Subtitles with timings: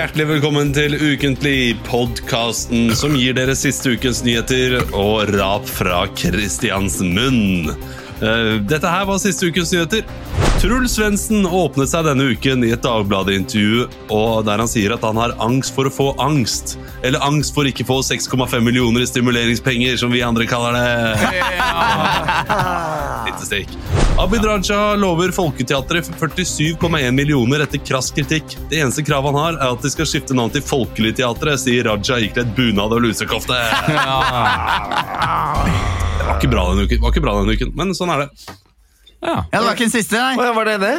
[0.00, 6.96] Hjertelig velkommen til Ukentlig, podkasten som gir dere siste ukens nyheter og rap fra Kristians
[7.04, 7.68] munn.
[8.24, 10.08] Eh, Dette her var siste ukens nyheter.
[10.60, 15.16] Truls Svendsen åpnet seg denne uken i et Dagbladet-intervju og der han sier at han
[15.16, 16.76] har angst for å få angst.
[17.00, 21.24] Eller angst for ikke å få 6,5 millioner i stimuleringspenger, som vi andre kaller det.
[23.30, 23.72] Lite stikk.
[24.20, 28.52] Abid Raja lover Folketeatret 47,1 millioner etter krass kritikk.
[28.68, 32.20] Det eneste kravet han har, er at de skal skifte navn til Folkeligteatret, sier Raja
[32.20, 33.56] ikledd bunad og lusekofte.
[33.88, 33.96] Det
[36.28, 38.60] var ikke bra denne uken, det var ikke bra denne uken men sånn er det.
[39.20, 40.34] Ja, det var ikke den siste, nei.
[40.40, 40.96] Å var det det?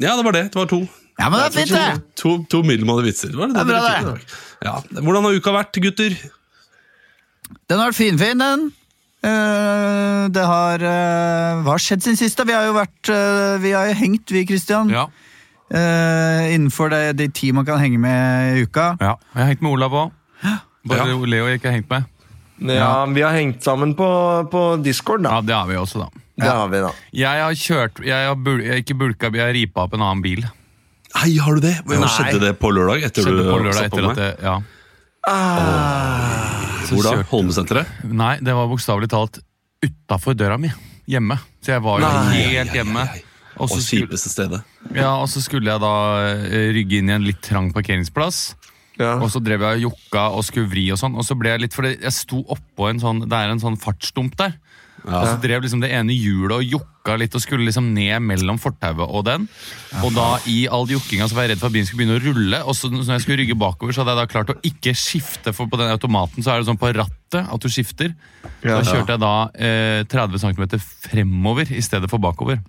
[0.00, 0.44] Ja, det var det.
[0.52, 0.80] Det var to.
[1.20, 2.02] Ja, men det er fint, det.
[2.22, 3.32] To, to middelmådige vitser.
[3.36, 4.36] Var det, Det er bra, dag.
[4.64, 4.74] Ja.
[5.00, 6.14] Hvordan har uka vært, gutter?
[7.68, 8.68] Den har vært finfin, den.
[9.20, 12.38] Uh, det har uh, Hva har skjedd siden sist?
[12.40, 12.46] da?
[12.48, 14.88] Vi har jo vært uh, Vi har jo hengt, vi, Christian.
[14.88, 15.10] Ja,
[15.70, 18.96] Eh, innenfor det, de ti man kan henge med i uka.
[18.98, 19.12] ja.
[19.34, 20.10] Jeg har hengt med Olav òg.
[20.90, 21.14] Bare Ja.
[21.14, 22.04] Leo jeg ikke har hengt med.
[22.74, 24.08] Ja, Vi har hengt sammen på,
[24.50, 25.30] på Discord, da.
[25.36, 26.08] Ja, Det har vi også, da.
[26.40, 26.90] Det har vi, da.
[27.12, 30.02] Jeg har kjørt Jeg har, bul jeg har ikke bulka, jeg har ripa opp en
[30.06, 30.42] annen bil.
[31.14, 31.74] Nei, har du det?
[31.84, 33.02] Hva skjedde det på lørdag?
[33.08, 34.10] Etter Skjedde du på lørdag på etter meg?
[34.10, 34.58] at det, ja.
[35.60, 37.16] Ah, Hvor da?
[37.30, 37.90] Holmesenteret?
[38.08, 39.40] Nei, det var bokstavelig talt
[39.84, 40.70] utafor døra mi.
[41.10, 41.36] Hjemme.
[41.64, 42.40] Så jeg var jo Nei.
[42.54, 43.04] helt hjemme.
[43.60, 44.60] Og Og så skulle, kjipeste stedet.
[44.94, 45.92] ja, og så skulle jeg da
[46.48, 48.54] eh, rygge inn i en litt trang parkeringsplass.
[48.98, 49.16] ja.
[49.20, 51.16] Og så drev jeg og jokka og skulle vri og sånn.
[51.18, 53.76] Og så ble jeg litt, for jeg sto oppå en sånn Det er en sånn
[53.80, 54.54] fartsdump der.
[55.04, 58.58] Og så drev liksom det ene hjulet og jokka litt og skulle liksom ned mellom
[58.60, 59.46] fortauet og den.
[60.04, 62.24] Og da i all jokkinga så var jeg redd for at bilen skulle begynne å
[62.26, 62.62] rulle.
[62.64, 65.54] Og så når jeg skulle rygge bakover, så hadde jeg da klart å ikke skifte,
[65.56, 68.12] for på den automaten så er det sånn på rattet at du skifter.
[68.60, 68.76] Ja.
[68.76, 70.66] Da kjørte jeg da eh, 30 cm
[71.08, 72.60] fremover i stedet for bakover.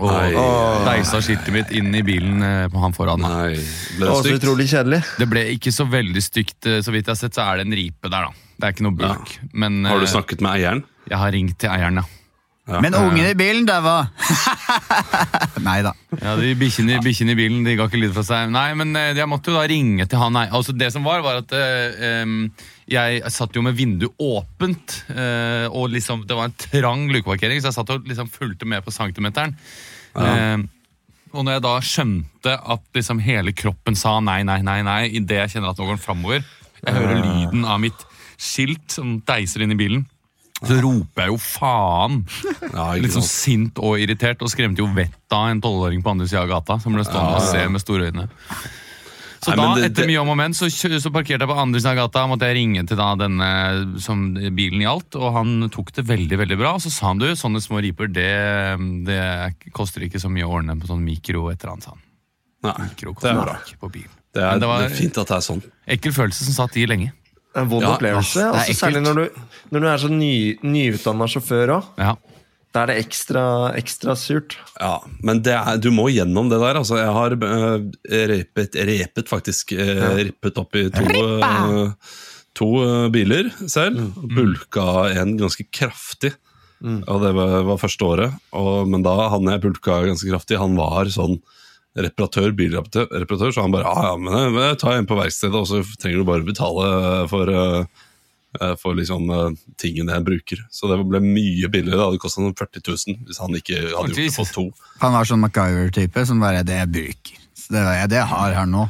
[0.00, 3.20] Og deisa skiltet mitt inn i bilen eh, på han foran.
[3.20, 3.58] meg.
[3.58, 3.64] Nei,
[3.98, 4.38] ble det stygt?
[4.40, 5.02] utrolig kjedelig.
[5.20, 7.66] Det ble ikke så veldig stygt, eh, så vidt jeg har sett, så er det
[7.68, 8.48] en ripe der, da.
[8.56, 9.34] Det er ikke noe bulk.
[9.52, 10.82] Men Har du eh, snakket med eieren?
[11.08, 12.08] Jeg har ringt til eieren, ja.
[12.62, 14.04] Men ungen i bilen daua!
[15.66, 15.90] Nei da.
[16.14, 17.00] ja de Bikkjene
[17.34, 18.52] i bilen de ga ikke lyd fra seg.
[18.54, 20.36] Nei, men eh, jeg måtte jo da ringe til han.
[20.36, 22.30] Nei, altså Det som var, var at eh,
[22.92, 27.72] jeg satt jo med vinduet åpent, eh, og liksom det var en trang lukeparkering, så
[27.72, 29.56] jeg satt og liksom fulgte med på centimeteren.
[30.22, 30.62] Eh,
[31.32, 35.42] og når jeg da skjønte at liksom hele kroppen sa nei, nei, nei, nei, idet
[35.42, 36.46] jeg kjenner at nå går den framover,
[36.82, 38.06] jeg hører lyden av mitt
[38.42, 40.06] skilt som deiser inn i bilen,
[40.66, 42.20] så roper jeg jo faen.
[42.72, 46.28] Ja, Litt sånn sint og irritert, og skremte jo vettet av en tolvåring på andre
[46.30, 46.78] sida av gata.
[46.82, 48.28] Som ble stående og se med store øyne.
[49.42, 51.80] Så Nei, da, det- etter mye om og men, så, så parkerte jeg på andre
[51.82, 52.26] siden av gata.
[52.30, 53.48] Måtte jeg ringe til da denne
[53.98, 54.20] som
[54.54, 56.76] bilen gjaldt, og han tok det veldig veldig bra.
[56.78, 58.28] Og så sa han du, sånne små riper, det,
[59.08, 62.04] det koster ikke så mye å ordne på sånn mikro et eller annet, sa han.
[62.62, 63.56] Nei, Mikro det er bra.
[64.32, 65.62] Det er, det var- det er fint at det er sånn.
[65.90, 67.10] Ekkel følelse som satt i lenge.
[67.58, 68.38] En vond Ja, opplevelse.
[68.40, 69.40] det altså, særlig når du,
[69.74, 71.88] når du er så ny, nyutdanna sjåfør òg.
[72.00, 72.14] Ja.
[72.72, 73.44] Da er det ekstra,
[73.76, 74.56] ekstra surt.
[74.80, 76.78] Ja, men det er, du må gjennom det der.
[76.80, 77.82] Altså, jeg har uh,
[78.32, 81.04] repet, repet faktisk øh, rippet opp i to,
[81.44, 81.92] uh,
[82.56, 82.70] to
[83.12, 84.00] biler selv.
[84.16, 86.32] Bulka en ganske kraftig.
[86.82, 88.40] Og det var, var første året.
[88.56, 91.36] Og, men da han jeg bulka ganske kraftig, han var sånn
[91.98, 95.58] reparatør, bilreparatør, reparatør, så han bare ja, ja, men jeg, jeg tar en på verkstedet,
[95.60, 96.88] og så trenger du bare betale
[97.28, 97.84] for øh,
[98.60, 99.28] øh, for liksom
[99.80, 100.64] tingene jeg bruker.
[100.72, 102.00] Så det ble mye billigere.
[102.16, 104.66] Det hadde noen 40 000 hvis han ikke hadde gjort det på to.
[105.04, 107.40] Han var sånn MacGyver-type som bare det jeg bruker.
[107.58, 108.86] Så det, er det jeg har her nå.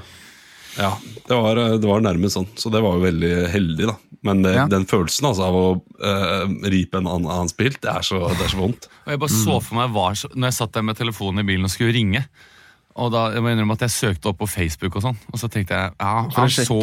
[0.78, 0.94] Ja,
[1.28, 3.98] det var, det var nærmest sånn, så det var jo veldig heldig, da.
[4.24, 4.64] Men det, Ja.
[4.70, 5.66] den følelsen altså, av å
[6.06, 8.86] eh, ripe en annen, annen spill, det er, så, det er så vondt.
[9.02, 11.66] Og jeg bare så for meg var Når jeg satt der med telefonen i bilen
[11.66, 12.22] og skulle ringe
[12.92, 15.48] Og da, jeg må innrømme at jeg søkte opp på Facebook og sånn Og så
[15.52, 16.76] tenkte jeg, ja, han så,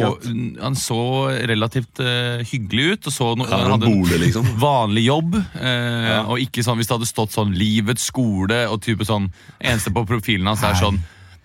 [0.58, 1.02] han så
[1.46, 4.50] relativt uh, hyggelig ut Og så no, Ja, han hadde en bolig, liksom.
[4.64, 9.06] vanlig jobb eh, Og ikke sånn, hvis det hadde stått sånn Livets skole Og type
[9.06, 9.30] sånn,
[9.62, 10.98] eneste på profilen hans er sånn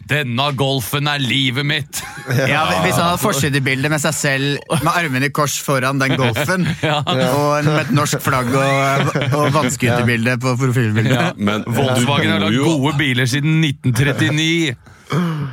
[0.05, 2.01] Denne golfen er livet mitt.
[2.25, 6.65] Ja, Hvis han hadde forsidebilde med seg selv med armene i kors foran den golfen,
[6.95, 11.37] og med et norsk flagg og, og vannskuterbilde på profilbildet.
[11.37, 14.73] Men Volkswagen har lagd gode biler siden 1939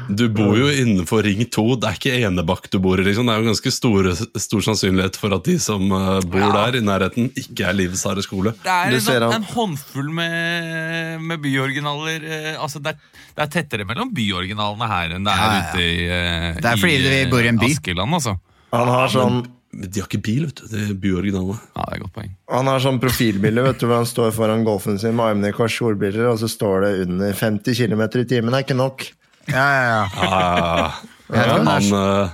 [0.08, 3.04] du bor jo innenfor Ring 2, det er ikke Enebakk du bor i.
[3.06, 3.26] liksom.
[3.28, 4.08] Det er jo ganske stor,
[4.40, 8.25] stor sannsynlighet for at de som bor bor der i nærheten, ikke er livets harde
[8.25, 8.54] skole.
[8.64, 12.25] Det er Du en, ser sånn, en håndfull med, med byoriginaler.
[12.25, 15.64] eh, Altså det, er, det er tettere mellom byoriginalene her enn det er Ja, ja.
[15.72, 17.70] ute i, eh, Det er fordi vi eh, bor i en by.
[17.72, 18.37] Askeland, altså.
[18.72, 20.66] Han har sånn Men De har ikke bil, vet du.
[20.69, 21.56] Det er byoriginalene.
[21.76, 22.32] Ja, det er godt poeng.
[22.52, 25.56] Han har sånn profilbilde vet du, hvor han står foran golfen sin med armene i
[25.56, 29.06] kors, solbriller, og så står det under 50 km i timen Det er ikke nok.
[29.50, 30.27] Ja, ja, ja.
[30.29, 31.00] Ah,
[31.33, 32.29] han uh,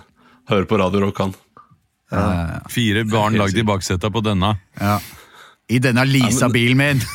[0.50, 1.36] hører på Radio Rock, han.
[2.72, 4.56] Fire barn lagd i baksetet på denne.
[4.80, 4.98] ja.
[5.68, 7.00] I denne Lisa-bilen min.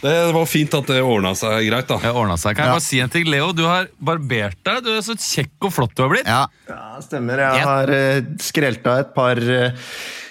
[0.00, 1.96] Det var fint at det ordna seg greit, da.
[2.02, 2.54] Det ordna seg.
[2.54, 2.74] Kan jeg Ja.
[2.76, 3.24] bare si en ting?
[3.26, 4.84] Leo, du har barbert deg.
[4.86, 6.26] Du er så kjekk og flott du har blitt.
[6.26, 6.46] Ja.
[6.70, 7.42] Ja, stemmer.
[7.42, 9.72] Jeg har uh, skrelt av et par eh,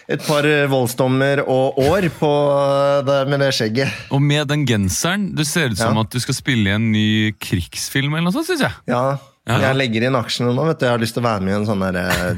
[0.10, 3.92] et par eh, voldsdommer og år på eh, det, med det skjegget.
[4.16, 6.06] Og med den genseren, du ser ut som Ja.
[6.08, 7.08] at du skal spille i en ny
[7.44, 8.72] krigsfilm eller noe sånt, syns jeg.
[8.88, 9.18] Ja,
[9.48, 9.62] Ja.
[9.64, 10.64] Jeg legger inn aksjene nå.
[10.68, 10.84] vet du.
[10.86, 12.34] Jeg har lyst til å være med i en sånn der, eh,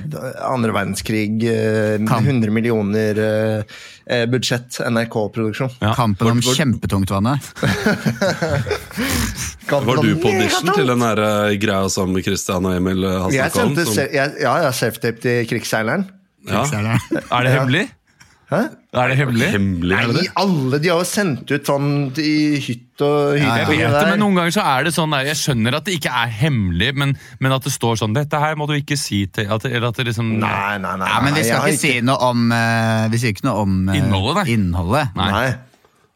[0.46, 3.66] andre verdenskrig, eh, 100 millioner
[4.30, 5.72] budsjett, NRK-produksjon.
[5.82, 5.96] Ja.
[5.98, 7.42] Kampen om kjempetungtvannet.
[9.70, 11.22] Var du på audition til den der
[11.62, 13.74] greia som Christian og Emil Jeg snakka om?
[13.74, 16.06] sendte, Som, se- jeg, ja, jeg har self-tape til krigsseileren.
[16.48, 16.62] Ja,
[17.32, 17.88] Er det hemmelig?
[18.50, 18.60] Hæ?
[18.98, 19.48] Er det hemmelig?
[19.54, 22.32] hemmelig, er det Nei, alle de har jo sendt ut sånn i
[22.66, 23.44] hytt og hytte.
[23.46, 25.86] Ja, Jeg vet det, men Noen ganger så er det sånn der, Jeg skjønner at
[25.86, 28.98] det ikke er hemmelig, men, men at det står sånn Dette her må du ikke
[28.98, 31.12] si til at, Eller at det liksom Nei, nei, nei.
[31.14, 33.78] Ja, men vi skal ikke, ikke si noe om eh, Vi sier ikke noe om
[33.94, 34.56] eh, Innholdet, nei.
[34.58, 35.14] innholdet.
[35.22, 35.30] Nei.
[35.36, 35.50] Nei.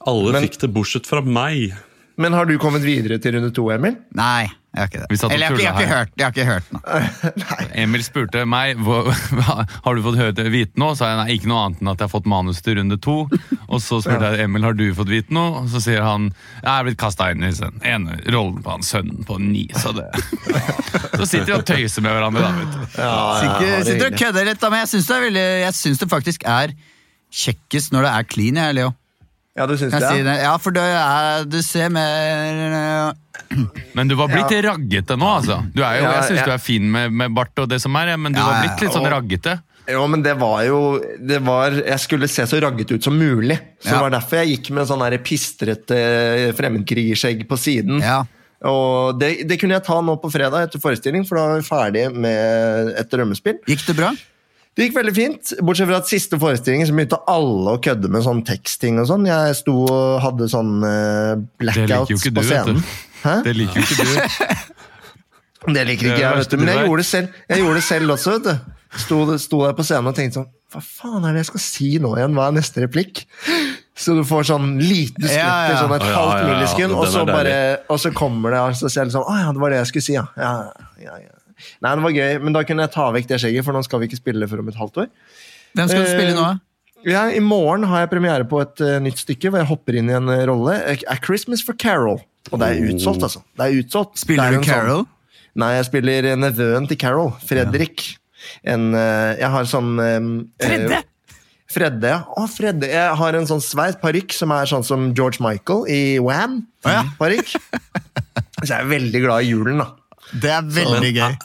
[0.09, 1.69] Alle Men- fikk det bortsett fra meg.
[2.15, 3.95] Men har du kommet videre til runde to, Emil?
[4.13, 4.43] Nei,
[4.73, 5.17] jeg har ikke det.
[5.33, 7.71] Eller jeg, har ikke- jeg, har ikke hørt, jeg hørt noe.
[7.83, 9.55] Emil spurte meg hva, hva,
[9.85, 10.93] har du fått høre vite noe.
[10.93, 12.99] Så sa jeg nei, ikke noe annet enn at jeg har fått manus til runde
[13.01, 13.15] to.
[13.67, 16.29] Og så spurte jeg Emil har du fått vite noe, og så sier han
[16.61, 19.65] jeg er blitt kasta inn i den ene rollen på han sønnen på ni.
[19.73, 20.07] Så det
[21.17, 22.53] Så sitter de og tøyser med hverandre, da.
[22.57, 22.81] vet du.
[22.93, 26.73] Sitter, sitter og kødder litt, da, men jeg syns det, det faktisk er
[27.33, 28.93] kjekkest når det er clean, jeg, Leo.
[29.53, 30.01] Ja, du syns det?
[30.09, 30.33] si det?
[30.41, 33.13] Ja, for det er, du ser mer
[33.93, 35.59] Men du var blitt raggete nå, altså.
[35.75, 36.45] Du er jo, Ja, jeg syns ja.
[36.47, 38.81] du er fin med, med bart og det som er, men du Ja, var blitt
[38.81, 39.59] litt sånn og- raggete.
[39.83, 40.77] Jo, men det var jo
[41.19, 43.57] det var, Jeg skulle se så ragget ut som mulig.
[43.83, 43.97] Så Ja.
[43.97, 47.99] det var derfor jeg gikk med sånn pistrete fremmedkrigerskjegg på siden.
[48.01, 48.23] Ja.
[48.63, 51.67] Og det, det kunne jeg ta nå på fredag etter forestilling, for da var vi
[51.67, 53.59] ferdig med et drømmespill.
[53.67, 54.13] Gikk det bra?
[54.73, 58.23] Det gikk veldig fint, bortsett fra at siste forestillingen så begynte alle å kødde med
[58.25, 59.27] sånn tekstting og sånn.
[59.29, 62.79] Jeg sto og hadde sånn eh, Det liker jo blackouts ikke på du, scenen.
[62.81, 63.35] du.
[63.45, 64.15] Det liker jo ikke du.
[65.73, 66.57] Det liker ikke jeg, vet du.
[66.59, 68.73] Men jeg gjorde det selv, jeg gjorde det selv også, vet du.
[69.03, 71.87] Sto, sto der på scenen og tenkte sånn Hva faen er det jeg skal si
[72.01, 72.35] nå igjen?
[72.37, 73.23] Hva er neste replikk?
[73.97, 75.79] Så du får sånn lite Ja, skvetter, ja.
[75.79, 76.49] sånn et Ja, ja, halvt ja, ja.
[76.51, 77.55] millisekund, og så bare
[77.93, 80.25] Og så kommer det, og sånn Å ja, det var det jeg skulle si, ja.
[80.37, 80.53] ja,
[81.01, 81.33] ja, ja.
[81.83, 84.01] Nei, det var gøy, men da kunne jeg ta vekk det skjegget, for nå skal
[84.03, 85.09] vi ikke spille før om et halvt år.
[85.73, 86.43] Hvem skal du spille nå?
[86.51, 86.59] da?
[87.03, 90.07] Ja, I morgen har jeg premiere på et uh, nytt stykke hvor jeg hopper inn
[90.11, 90.77] i en eh, rolle.
[91.11, 92.21] A Christmas for Carol.
[92.51, 93.41] Og det er utsolgt, altså.
[93.59, 94.19] Det er utsolgt.
[94.21, 95.01] Spiller er du Carol?
[95.03, 95.09] sånn- Carol?
[95.59, 97.33] Nei, jeg spiller eh, nevøen til Carol.
[97.43, 98.05] Fredrik.
[98.67, 100.29] En uh, Jeg har sånn eh,
[100.63, 101.01] Fredde?
[101.01, 101.09] eh,
[101.73, 102.21] Fredde, ja.
[102.37, 102.87] Å, Fredde.
[102.91, 106.59] Jeg har en sånn sveis parykk som er sånn som George Michael i Wham.
[106.85, 107.03] Å, ja.
[107.19, 107.55] Parykk.
[108.63, 109.89] Så jeg er veldig glad i julen, da.
[110.33, 111.35] Det er veldig Men, gøy.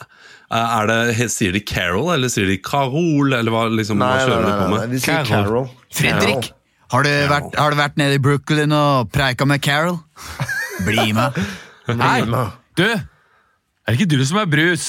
[0.51, 3.33] eh, Er det, sier de Carol, eller sier de Carol?
[3.37, 4.89] Eller hva, liksom, Nei, hva kjører nei, de på nei, med?
[4.95, 5.45] de sier Carol.
[5.45, 5.69] Carol.
[5.99, 6.49] Fredrik,
[6.93, 9.99] har du, vært, har du vært nede i Brooklyn og preika med Carol?
[10.87, 11.37] Bli med.
[12.01, 12.21] Hei,
[12.79, 12.85] du!
[12.89, 14.87] Er det ikke du som er brus?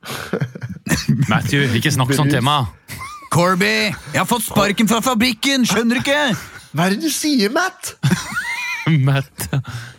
[1.30, 2.60] Matthew, ikke snakk sånn tema.
[3.30, 6.22] Corby, jeg har fått sparken fra fabrikken, skjønner du ikke?
[6.74, 7.92] Hva er det du sier, Matt?
[9.06, 9.46] Matt.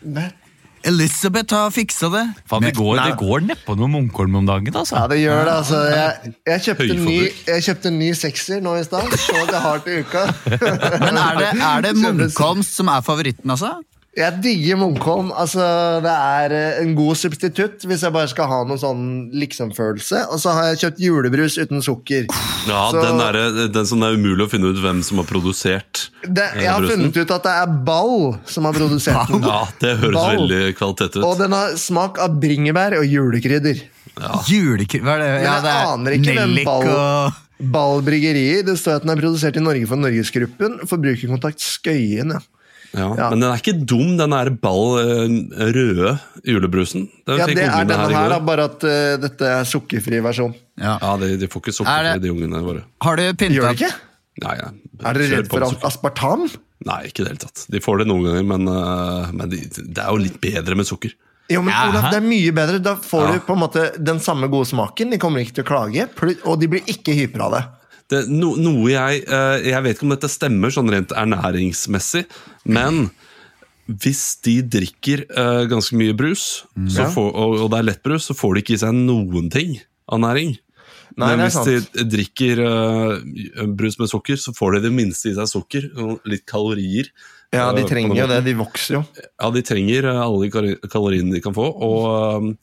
[0.04, 0.41] Matt?
[0.88, 2.24] Elisabeth har fiksa det.
[2.50, 4.98] Faen, det går, det går nedpå noe Munkholm om dagen, altså.
[4.98, 5.54] Ja, det gjør det.
[5.54, 5.82] altså.
[5.92, 7.20] Jeg, jeg, kjøpte, en ny,
[7.52, 9.16] jeg kjøpte en ny sekser nå i stad.
[9.22, 10.26] Så det hardt i uka.
[10.50, 13.78] Men er det, er det Munkholms som er favoritten, altså?
[14.12, 15.30] Jeg digger Munkholm.
[15.40, 15.64] Altså,
[16.04, 19.04] det er eh, en god substitutt hvis jeg bare skal ha noen sånn
[19.40, 20.26] liksom-følelse.
[20.36, 22.28] Og så har jeg kjøpt julebrus uten sukker.
[22.68, 23.40] Ja, Så- den, er,
[23.72, 26.10] den som det er umulig å finne ut hvem som har produsert.
[26.28, 27.06] Det, jeg har brusen?
[27.08, 29.48] funnet ut at det er Ball som har produsert den.
[29.48, 30.36] Ja, Det høres Ball.
[30.44, 31.24] veldig kvalitet ut.
[31.32, 33.80] Og den har smak av bringebær og julekrydder.
[34.52, 35.00] Julekry...
[35.08, 35.34] Hva er det?
[35.48, 37.40] Ja, det er aner ikke hvem nellik ball- og
[37.72, 38.48] Ball bryggeri.
[38.66, 40.82] Det står at den er produsert i Norge for Norgesgruppen.
[40.90, 42.36] Forbrukerkontakt Skøyen.
[42.36, 42.42] Ja.
[42.94, 43.30] Ja, Ja.
[43.32, 45.36] Men den er ikke dum, den der ball eh,
[45.72, 47.06] røde julebrusen.
[47.28, 50.54] Den Ja, det er denne her her, da, bare at uh, dette er sukkerfri versjon.
[50.78, 50.98] ja.
[51.02, 52.84] Ja, de, de får ikke sukkerfri, sukker, det- de ungene våre.
[53.02, 53.92] Har du pynta Gjør de ikke?
[54.44, 54.70] Nei, ja.
[55.06, 55.88] Er dere redd for sukker.
[55.88, 56.46] aspartam?
[56.86, 57.66] Nei, ikke i det hele tatt.
[57.72, 60.88] De får det noen ganger, men, uh, men de, det er jo litt bedre med
[60.90, 61.14] sukker.
[61.52, 62.80] Jo, men Olav, det er mye bedre.
[62.80, 63.32] Da får Ja.
[63.36, 65.12] du på en måte den samme gode smaken.
[65.12, 66.08] De kommer ikke til å klage,
[66.48, 67.64] og de blir ikke hypere av det.
[68.12, 72.26] Det, no, noe jeg eh, Jeg vet ikke om dette stemmer sånn rent ernæringsmessig,
[72.68, 73.06] men
[73.92, 76.64] hvis de drikker eh, ganske mye brus,
[76.94, 79.74] så får, og, og det er lettbrus, så får de ikke i seg noen ting
[80.12, 80.54] av næring.
[81.20, 85.36] Nei, Men hvis de drikker eh, brus med sukker, så får de det minste i
[85.36, 85.90] seg sukker.
[86.30, 87.10] Litt kalorier.
[87.52, 88.40] Ja, de trenger jo det.
[88.46, 89.02] De vokser jo.
[89.20, 92.54] Ja, de trenger alle de kaloriene de kan få, og,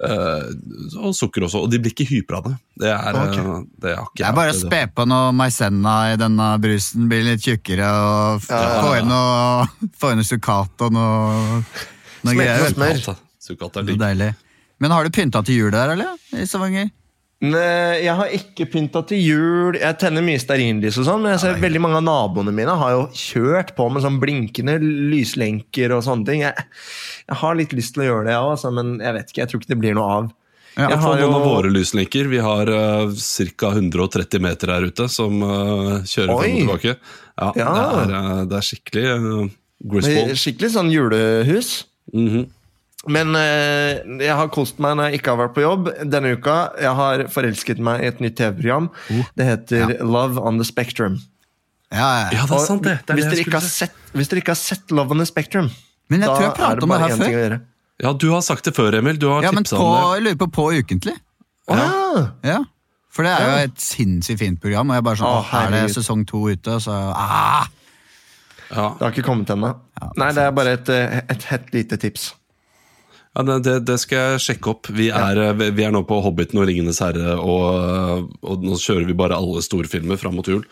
[0.00, 1.62] og sukker også.
[1.64, 2.54] Og de blir ikke hyper av det.
[2.82, 3.42] Det er, okay.
[3.42, 7.08] eh, det er ikke Det er bare å spe på noe maisenna i denne brusen,
[7.10, 11.60] bli litt tjukkere og ja, få inn noe, få inn noe sukat og noe,
[12.24, 13.12] noe greier.
[13.42, 14.00] Sukat, er digg.
[14.82, 16.16] Men har du pynta til jul der, eller?
[16.34, 16.90] I Stavanger?
[17.42, 19.78] Nei, jeg har ikke pynta til jul.
[19.80, 22.92] Jeg tenner mye stearinlys og sånn, men jeg ser veldig mange av naboene mine har
[22.94, 26.44] jo kjørt på med sånn blinkende lyslenker og sånne ting.
[26.44, 26.66] Jeg,
[27.26, 29.42] jeg har litt lyst til å gjøre det, jeg også, men jeg vet ikke.
[29.42, 30.30] Jeg tror ikke det blir noe av.
[30.72, 32.30] Ja, Jeg har noen av våre lyslenker.
[32.32, 33.10] Vi har uh,
[33.60, 33.72] ca.
[33.74, 36.38] 130 meter her ute som uh, kjører Oi.
[36.38, 36.94] og tilbake.
[36.96, 37.74] Ja, Ja.
[37.74, 39.52] Det, er, eh, det er skikkelig uh,
[39.92, 40.34] Griswold.
[40.40, 41.74] Skikkelig sånn julehus.
[42.14, 42.46] Mhm.
[43.10, 45.88] Men eh, jeg har kost meg når jeg ikke har vært på jobb.
[46.06, 48.90] Denne uka jeg har forelsket meg i et nytt TV-program.
[49.38, 51.18] Det heter Love on the Spectrum.
[51.92, 52.28] Ja, ja.
[52.38, 52.94] Ja, det er sant, det.
[53.02, 55.20] det, er hvis, det dere ikke har sett, hvis dere ikke har sett Love on
[55.20, 55.68] the Spectrum,
[56.08, 57.58] Men jeg da tror jeg er det bare her én ting å gjøre.
[58.02, 59.18] Ja, du har sagt det før, Emil.
[59.20, 59.82] Du har Ja, men på,
[60.16, 61.18] jeg lurer på på ukentlig.
[61.70, 61.90] Å ja.
[62.46, 62.60] Ja.
[63.12, 65.74] For det er jo et sinnssykt fint program, og jeg bare sånn, Å, «Åh, er
[65.74, 67.66] det sesong to ute, og så ah!
[68.72, 68.86] Ja.
[68.96, 69.74] Det har ikke kommet ennå.
[70.16, 72.30] Nei, det er bare et, eh, et hett lite tips.
[73.32, 74.90] Ja, det, det, skal jeg sjekke opp.
[74.92, 75.52] Vi er, ja.
[75.56, 79.62] vi er nå på Hobbiten og Ringenes herre, og, og nå kjører vi bare alle
[79.64, 80.66] storfilmer fram mot jul.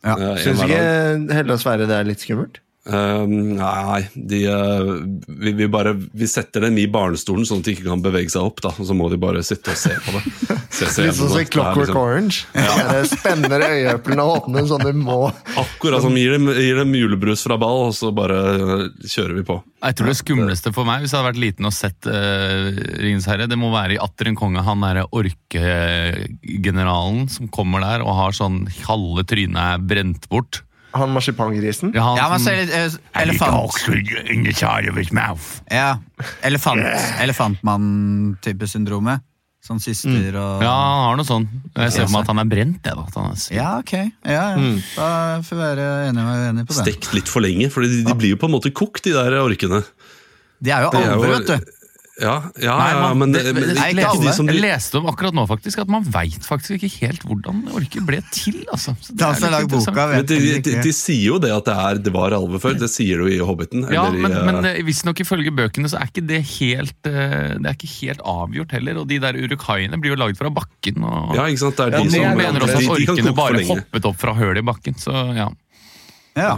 [0.00, 0.14] Ja.
[0.16, 2.62] Eh, Syns ikke Helle og Sverre det er litt skummelt?
[2.88, 7.72] Eh, nei, de, uh, vi, vi, bare, vi setter dem i barnestolen sånn at de
[7.76, 8.62] ikke kan bevege seg opp.
[8.64, 8.70] Da.
[8.72, 10.22] Og så må de bare sitte og se på det.
[10.70, 12.36] Se, se Litt sånn som i Clockwork liksom- Orange.
[12.56, 13.04] Ja.
[13.12, 15.28] Spenner øyeeplene og åpner sånn de må.
[15.60, 19.44] Akkurat som gir dem, gir dem julebrus fra ball, og så bare uh, kjører vi
[19.50, 19.56] på.
[19.84, 22.66] Jeg tror det skumleste for meg, hvis jeg hadde vært liten og sett uh,
[23.00, 28.00] Ringens herre, det må være i Atter en konge, han derre orkegeneralen som kommer der
[28.06, 28.58] og har sånn
[28.88, 30.62] halve trynet er brent bort.
[30.94, 31.92] Han marsipangrisen.
[31.94, 33.88] Ja, han Ja, men så er det, eh, elefant.
[34.30, 35.60] in the side of his mouth.
[35.70, 35.98] Ja,
[36.42, 36.82] elefant,
[37.20, 39.22] elefantmann-type syndromet.
[39.60, 41.44] Sånn syster og Ja, han har noe sånn.
[41.76, 42.78] Jeg ser for meg at han er brent.
[42.82, 43.04] Det, da.
[43.14, 43.42] Han er.
[43.52, 43.92] Ja, ok.
[44.24, 44.78] Ja, ja.
[44.96, 45.08] Da
[45.44, 46.86] får vi være enige, enige på det.
[46.86, 49.36] Stekt litt for lenge, for de, de blir jo på en måte kokt, de der
[49.42, 49.82] orkene.
[50.64, 51.76] De er jo aldri, er jo- alver, vet du.
[52.20, 54.32] Ja, ja, Nei, ja men, det- men det- ikke ikke alle.
[54.36, 58.04] som Jeg leste om akkurat nå faktisk at man veit faktisk ikke helt hvordan orker
[58.04, 58.58] ble til.
[58.70, 58.92] altså.
[59.00, 61.76] Så det er litt boka, men vet de, de, de sier jo det at det,
[61.76, 62.76] er, det var alve før.
[62.78, 63.86] Det sier du i Hobbiten.
[63.90, 67.08] Ja, eller i, men, eh, men eh, visstnok ifølge bøkene så er ikke det helt
[67.08, 69.00] eh, Det er ikke helt avgjort heller.
[69.00, 71.00] Og de der urukaiene blir jo laget fra bakken.
[71.02, 71.76] Og, ja, ikke sant?
[71.80, 74.34] Det er Ja, de og som er mener også at orkene bare hoppet opp fra
[74.36, 74.94] hølet i bakken.
[75.00, 75.48] Så ja.
[76.36, 76.52] Ja.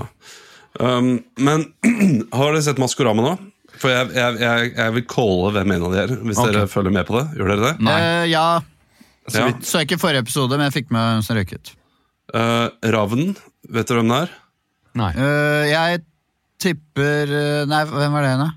[0.80, 1.66] Um, men
[2.32, 3.32] har dere sett Maskorama nå?
[3.82, 6.54] For jeg, jeg, jeg, jeg vil calle hvem en av de er, hvis okay.
[6.54, 7.24] dere følger med på det.
[7.38, 7.72] Gjør dere det?
[7.88, 7.98] Nei.
[7.98, 8.46] Uh, ja.
[9.26, 9.50] Så, Ja.
[9.66, 11.74] så ikke forrige episode, men jeg fikk med hvem som røyk ut.
[12.32, 13.36] Uh, Ravnen,
[13.74, 14.34] vet dere hvem det er?
[15.02, 15.12] Nei.
[15.18, 16.02] Uh, jeg
[16.62, 17.32] tipper
[17.66, 18.50] Nei, hvem var det henne?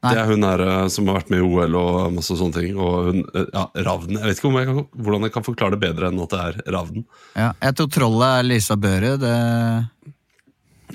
[0.00, 0.14] Nei.
[0.14, 2.78] Det er hun her som har vært med i OL og masse sånne ting.
[2.80, 4.16] Og hun, ja, Ravnen.
[4.16, 6.40] Jeg vet ikke om jeg kan, hvordan jeg kan forklare det bedre enn at det
[6.46, 7.04] er Ravnen.
[7.36, 9.12] Ja, jeg tror trollet er Lisa Børre.
[9.20, 9.34] Det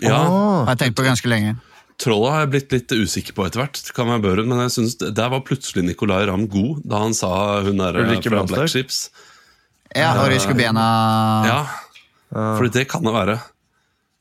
[0.02, 1.54] Ja, oh, har jeg tenkt på ganske lenge.
[2.02, 3.80] Trollet har jeg blitt litt usikker på etter hvert.
[3.96, 7.62] Kan være børen, Men jeg synes der var plutselig Nicolay Ramm god, da han sa
[7.64, 9.06] hun der uh, Ulrikke fra Black Ships.
[9.96, 10.86] Ja, og Ryske Bena
[11.48, 11.60] Ja,
[12.34, 13.38] for det kan det være.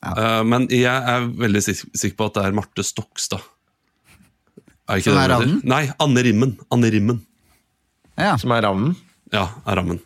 [0.04, 0.42] Ja.
[0.44, 3.42] men jeg er veldig sikker på at det er Marte Stokstad.
[4.84, 5.32] Er ikke Som er?
[5.32, 5.60] Ravnen?
[5.64, 6.52] Nei, Anne Rimmen.
[6.74, 7.22] Anne Rimmen.
[8.20, 8.36] Ja.
[8.38, 8.94] Som er ravnen.
[9.32, 10.00] Ja, er rammen.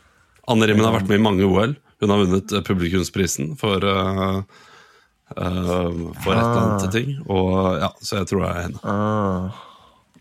[0.48, 1.74] Anne Rimmen har vært med i mange OL.
[1.98, 4.42] Hun har vunnet eh, publikumsprisen for, uh,
[5.36, 7.14] uh, for et eller annet ting.
[7.28, 8.78] Og, ja, så jeg tror det er henne.
[8.82, 9.50] Ah.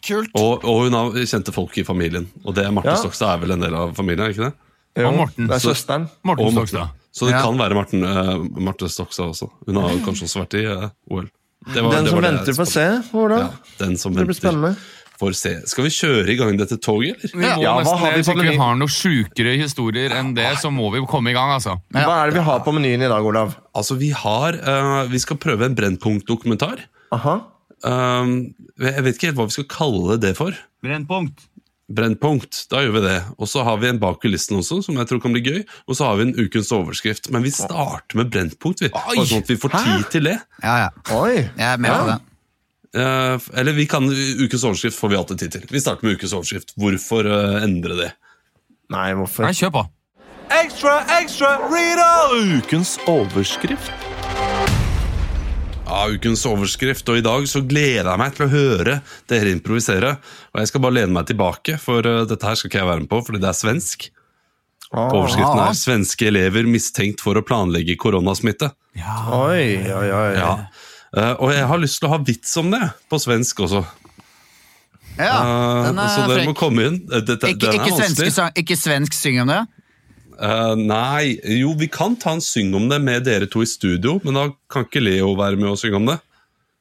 [0.08, 0.30] Kult.
[0.38, 2.28] Og, og hun har kjente folk i familien.
[2.46, 2.96] Og det Marte Ja.
[3.02, 4.30] Stokstad er vel en del av familien?
[4.32, 4.54] ikke det?
[4.98, 5.48] Jo, Og Morten.
[5.48, 6.10] det er Så- søsteren.
[6.24, 6.90] Morten Og Stokstad.
[7.12, 7.42] Så det Ja.
[7.42, 9.50] kan være Marten, uh, Marte Stokstad også.
[9.66, 11.30] Hun har kanskje også vært i uh, OL.
[11.74, 13.40] Det var- Den det som var det venter på får se, Hvordan?
[13.40, 13.50] Ja,
[13.86, 14.76] den som Det blir venter spennende.
[15.20, 15.54] Får se.
[15.70, 17.34] Skal vi kjøre i gang dette toget, eller?
[17.34, 18.52] Vi må Ja, hva har vi på menyen?
[18.52, 21.78] vi har noen sjukere historier enn det, så må vi komme i gang, altså.
[21.96, 23.58] Hva er det vi har på menyen i dag, Olav?
[23.78, 26.86] Altså, vi har uh, Vi skal prøve en Brennpunkt-dokumentar.
[27.16, 27.40] Aha.
[27.86, 30.58] Um, jeg vet ikke helt hva vi skal kalle det for.
[30.86, 31.46] Brennpunkt.
[31.88, 33.18] Brennpunkt, da gjør vi det.
[33.40, 35.60] Og så har vi en bak kulissene også, som jeg tror kan bli gøy.
[35.88, 37.30] Og så har vi en ukens overskrift.
[37.32, 38.90] Men vi starter med Brennpunkt, vi.
[38.92, 40.36] Bare sånn at vi får tid til det.
[40.64, 40.90] Ja, ja.
[41.16, 41.46] Oi.
[41.48, 42.18] Jeg er med på det.
[42.98, 45.68] Eh, eller vi kan, ukens overskrift får vi alltid tid til.
[45.70, 46.74] Vi starter med ukens overskrift.
[46.80, 48.12] Hvorfor eh, endre det?
[48.94, 49.46] Nei, hvorfor?
[49.46, 49.86] Nei, kjør på.
[50.58, 52.12] Ekstra, ekstra, Rita!
[52.58, 53.92] Ukens overskrift.
[55.88, 58.98] Ja, ukens overskrift, og i dag så gleder jeg meg til å høre
[59.32, 60.18] dere improvisere.
[60.52, 63.04] Og jeg skal bare lene meg tilbake, for eh, dette her skal ikke jeg være
[63.06, 64.10] med på, fordi det er svensk.
[64.88, 65.12] Ah.
[65.12, 65.70] Overskriften Ah.
[65.70, 68.72] er 'Svenske elever mistenkt for å planlegge koronasmitte'.
[68.96, 69.18] Ja.
[69.36, 70.34] Oi, oi, oi.
[70.40, 70.52] Ja.
[71.16, 73.86] Eh, og jeg har lyst til å ha vits om det på svensk også.
[75.18, 77.00] Ja, Eh, den så er dere må komme inn.
[77.10, 79.64] Eh, Dette, Ikke, ikke, svenske, ikke svensk syng om det?
[80.38, 84.20] Uh, nei, jo, vi kan ta en syng om det med dere to i studio,
[84.22, 86.20] men da kan ikke Leo være med og synge om det.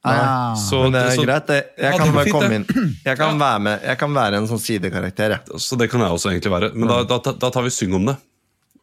[0.04, 0.52] Ah.
[0.54, 1.46] Så, Men det er så, greit.
[1.48, 1.62] det.
[1.80, 2.66] Jeg kan bare fint, komme inn.
[3.08, 3.86] Jeg kan være med.
[3.88, 5.34] Jeg kan være en sånn sidekarakter.
[5.34, 5.60] jeg.
[5.64, 6.70] så det kan jeg også egentlig være.
[6.76, 8.14] Men da, da, da tar vi syng om det.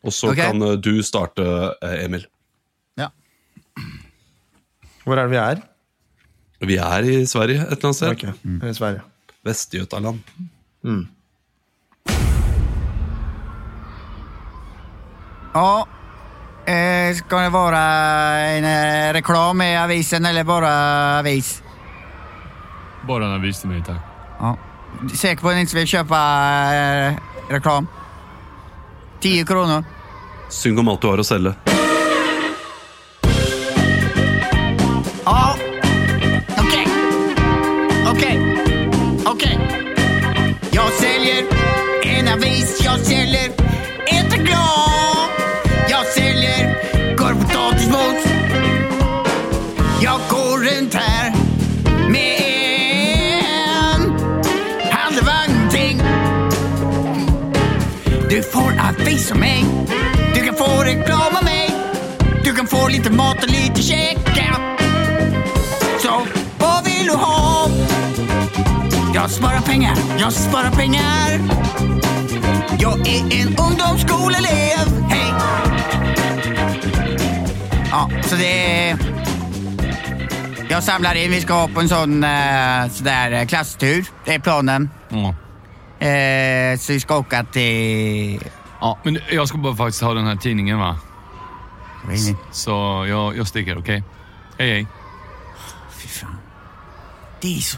[0.03, 0.49] Og så okay.
[0.49, 1.45] kan du starte,
[2.01, 2.25] Emil.
[5.03, 5.63] Hvor er det vi er?
[6.63, 8.11] Vi er i Sverige et eller annet sted.
[8.11, 8.23] Ok,
[8.69, 9.01] I Sverige.
[9.43, 10.19] Vestgötaland.
[15.53, 15.83] Ja.
[17.13, 17.81] skal det være
[18.57, 20.71] en reklame reklam i avisen eller bare
[21.19, 21.61] avis?
[23.07, 23.99] Bare en avis til meg, takk.
[24.39, 24.55] Ja.
[25.13, 26.23] Sikker på at du ikke vil kjøpe
[27.51, 27.51] reklame?
[27.51, 27.87] reklam?
[29.21, 29.83] 10 kronor.
[30.49, 31.72] Syng om alt du har å selge.
[62.93, 64.47] Lite mat og lite kjekke.
[66.03, 66.19] Så
[66.59, 67.69] hva vil du ha?
[69.13, 71.39] Jag sparar pengar, jag sparar pengar.
[72.79, 74.85] Jag är en ungdomsskoleelev.
[75.09, 75.33] Hej!
[77.91, 78.97] Ja, så det jeg
[80.69, 84.05] Jag samlar in, vi ska ha på en sån eh, sådär eh, klasstur.
[84.25, 84.89] Det är planen.
[85.11, 85.25] Mm.
[85.99, 88.39] Eh, så vi ska åka till...
[88.81, 90.99] Ja, men jag ska bara faktiskt ha den här tidningen va?
[92.51, 94.03] Så jag, jag sticker, okej?
[94.59, 94.87] Hej hej.
[95.97, 96.37] Fy fan.
[97.41, 97.77] Det är så...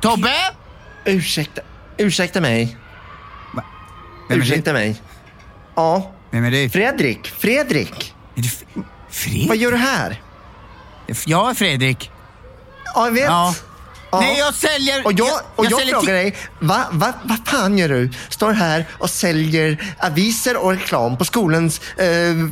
[0.00, 0.34] Tobbe!
[1.04, 1.62] Ursäkta,
[1.96, 2.76] ursäkta mig.
[3.54, 3.62] Va?
[4.28, 5.02] Vem är Ursäkta mig.
[5.74, 6.70] Ja, Vem är det?
[6.70, 7.26] Fredrik.
[7.28, 8.14] Fredrik.
[8.34, 9.60] Är du F- Vad Fredrik?
[9.60, 10.22] gör du här?
[11.26, 12.10] Jag är Fredrik.
[12.94, 13.24] Ja, jag vet.
[13.24, 13.54] Ja.
[14.12, 14.20] Ja.
[14.20, 15.06] Nej, jag säljer...
[15.06, 18.10] Och jag, och jag, säljer frågar dig, vad va, va fan gör du?
[18.28, 22.06] Står här och säljer aviser och reklam på skolans eh,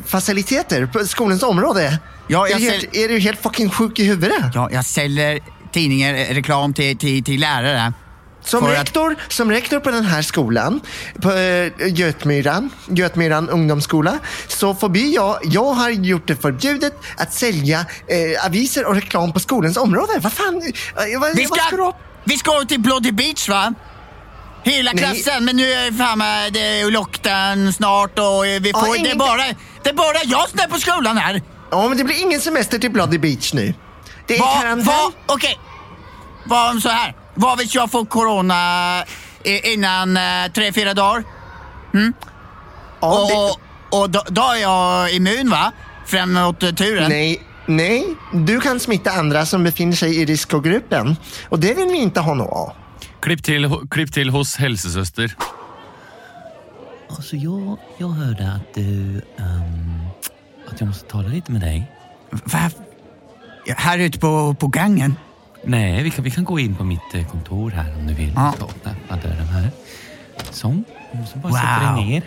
[0.06, 1.98] faciliteter, på skolans område.
[2.26, 4.54] Ja, jag är, du helt, är du helt fucking sjuk i huvudet?
[4.54, 5.40] Ja, jag säljer
[5.72, 7.92] tidningar, reklam till, till, till lärare.
[8.44, 10.80] Som rektor, som rektor på denne skolen,
[11.22, 16.84] på eh, Götmyran, Götmyran ungdomsskola, så förbi jeg Jeg har gjort det forbudt
[17.18, 20.20] å selge eh, aviser og reklam på skolens område.
[20.20, 20.60] Hva faen?
[20.94, 21.92] Hva, vad, Vi skal, ska du ska, ha?
[22.24, 23.72] vi ska til Bloody Beach, va?
[24.64, 25.04] Hela Nej.
[25.04, 28.96] klassen, men nu er faen meg det är lockdown snart og eh, vi Ja, får...
[29.04, 31.40] det, er bare, det er bare jeg som er på skolen her!
[31.70, 33.74] Ja, men det blir ingen semester til Bloody Beach nu.
[34.26, 35.56] Det er Vad, karantän.
[36.48, 37.14] hva om så här.
[37.40, 38.98] Vad vet jag får corona
[39.44, 41.24] eh, innan eh, tre, fyra dagar?
[43.00, 45.72] Ja, det, Och, och då, då är jag immun, va?
[46.06, 47.08] Framåt mot turen.
[47.08, 51.16] nej, nej, du kan smitta andra som befinner sig i riskgruppen.
[51.48, 52.72] Och det vill vi inte ha något av.
[53.20, 55.36] Klipp till, klipp till hos hälsosöster.
[57.10, 59.22] Alltså jag, jag hörde att du...
[59.36, 60.06] Um,
[60.70, 61.92] att jag måste tala lite med dig.
[62.30, 62.58] Va?
[62.58, 65.16] Her Här ute på, på gangen?
[65.68, 68.32] Nej, vi kan, vi kan gå in på mitt eh, kontor här om du vill.
[68.36, 68.54] Ja.
[68.58, 69.70] Så, öppna dörren här.
[70.50, 70.68] Så.
[70.68, 71.58] Du bara Wow.
[71.58, 72.22] sätter dig ner.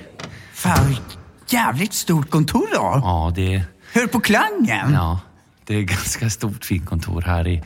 [0.53, 2.97] Fan, vilket jävligt stort kontor du har.
[2.99, 4.93] Ja, det, Hör på klangen.
[4.93, 5.19] ja,
[5.65, 7.63] det är ganska stort fint kontor här i...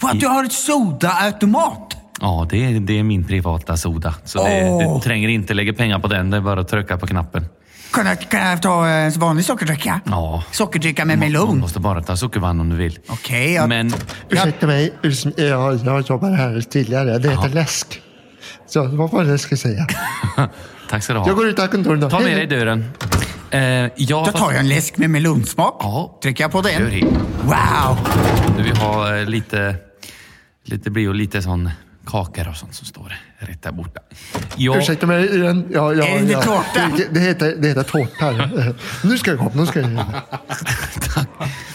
[0.00, 1.96] Vad, du har ett sodaautomat?
[2.20, 4.14] Ja, det är, det är min privata soda.
[4.24, 4.94] Så det, oh.
[4.94, 6.30] du tränger inte lägga pengar på den.
[6.30, 7.44] Det är bara att trycka på knappen.
[7.92, 10.00] Kan jag, kan jag ta en vanlig sockerdricka?
[10.04, 10.44] Ja.
[10.52, 11.58] Sockerdricka med Man melon?
[11.58, 12.98] måste bara ta sockervann om du vill.
[13.08, 13.92] Okej, jag- Men
[14.28, 14.92] Ursäkta mig,
[15.36, 17.18] jag, jag jobbar här tidigare.
[17.18, 18.02] Det heter läsk.
[18.66, 19.86] Så hva var det jag skulle säga?
[20.90, 21.26] tack ska du ha.
[21.26, 22.10] Jag går ut av kontoret då.
[22.10, 22.84] Ta med deg dig dörren.
[23.50, 25.76] Eh, ja, Då fast- tar jag en läsk med melonsmak.
[25.80, 26.18] Ja.
[26.22, 26.90] Trycker jag på Gör den.
[26.90, 27.06] det.
[27.44, 27.98] Wow!
[28.56, 29.74] Du vill ha eh, lite,
[30.64, 31.70] lite blir jo lite sån
[32.06, 34.00] kakor og sånt som står rett der borte.
[34.56, 35.64] Jag, Ursäkta mig igen.
[35.72, 36.42] Ja, ja, Är det ja.
[36.42, 36.90] tårta?
[36.96, 38.50] Det, det, heter, det heter tårta.
[39.04, 39.52] nu ska jag gå.
[39.54, 39.90] Nu ska jag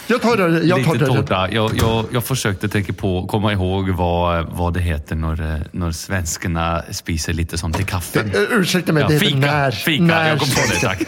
[0.07, 0.63] Jag tar det.
[0.67, 1.15] Jag tar lite det.
[1.15, 1.51] tårta.
[1.51, 5.91] Jag, jag, jag försökte tänka på, komma ihåg vad, vad det heter när, eh, när
[5.91, 8.31] svenskarna spiser lite sånt i kaffen.
[8.35, 9.71] Eh, Ursäkta mig, Ja, det heter fika, när.
[9.71, 10.03] fika.
[10.03, 11.03] när jag kom på det, tack.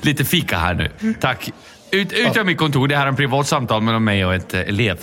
[0.00, 1.14] Lite fika här nu.
[1.20, 1.50] Tack.
[1.90, 2.88] Ut, ut av mitt kontor.
[2.88, 4.98] Det här är en privat samtal mellan mig och ett eh, elev.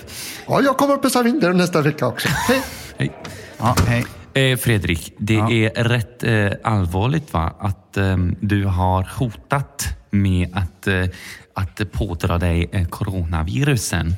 [0.48, 2.28] Ja, jag kommer på Savinder nästa vecka också.
[2.28, 2.62] Hej.
[2.98, 3.12] Hej.
[3.58, 4.06] Ja, hej.
[4.34, 7.56] Eh, Fredrik, det är rätt eh, allvarligt va?
[7.60, 11.06] att eh, du har hotat med att, eh,
[11.54, 14.16] att pådra dig coronavirusen.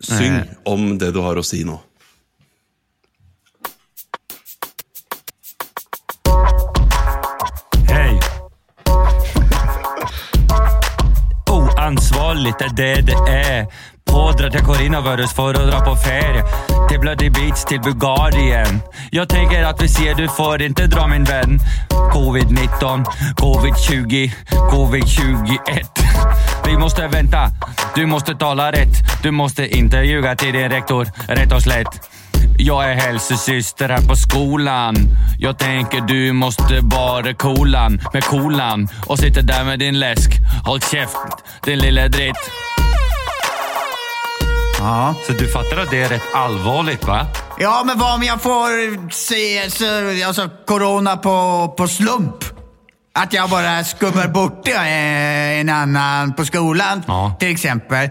[0.00, 1.80] Syng Eh, om det du har å si nå.
[12.10, 13.66] Oansvarligt er det det är.
[14.06, 16.42] Pådrar till coronavirus for å dra på ferie.
[16.88, 18.82] Til Bloody Beach, til Bulgarien.
[19.12, 21.60] Jeg tenker at vi sier du får inte dra min venn.
[22.10, 23.06] Covid-19,
[23.38, 24.30] covid-20,
[24.72, 26.02] covid-21.
[26.66, 27.50] Vi måste vente,
[27.94, 29.22] du måste tale rett.
[29.22, 29.68] Du måste
[30.04, 32.09] ljuga till din rektor, rett og slätt.
[32.62, 34.96] Jag är hälsosyster här på skolan.
[35.38, 40.30] Jag tänker du måste vara kolan med kolan och sitte där med din läsk.
[40.64, 41.16] Håll käft,
[41.64, 42.36] din lille dritt.
[44.78, 45.14] Ja.
[45.26, 47.26] Så du fattar att det är rätt allvarligt va?
[47.58, 52.36] Ja, men vad om jag får se så, alltså, corona på, på slump?
[53.14, 57.36] Att jag bara skummer bort eh, en annan på skolan, Ja.
[57.40, 58.08] till exempel.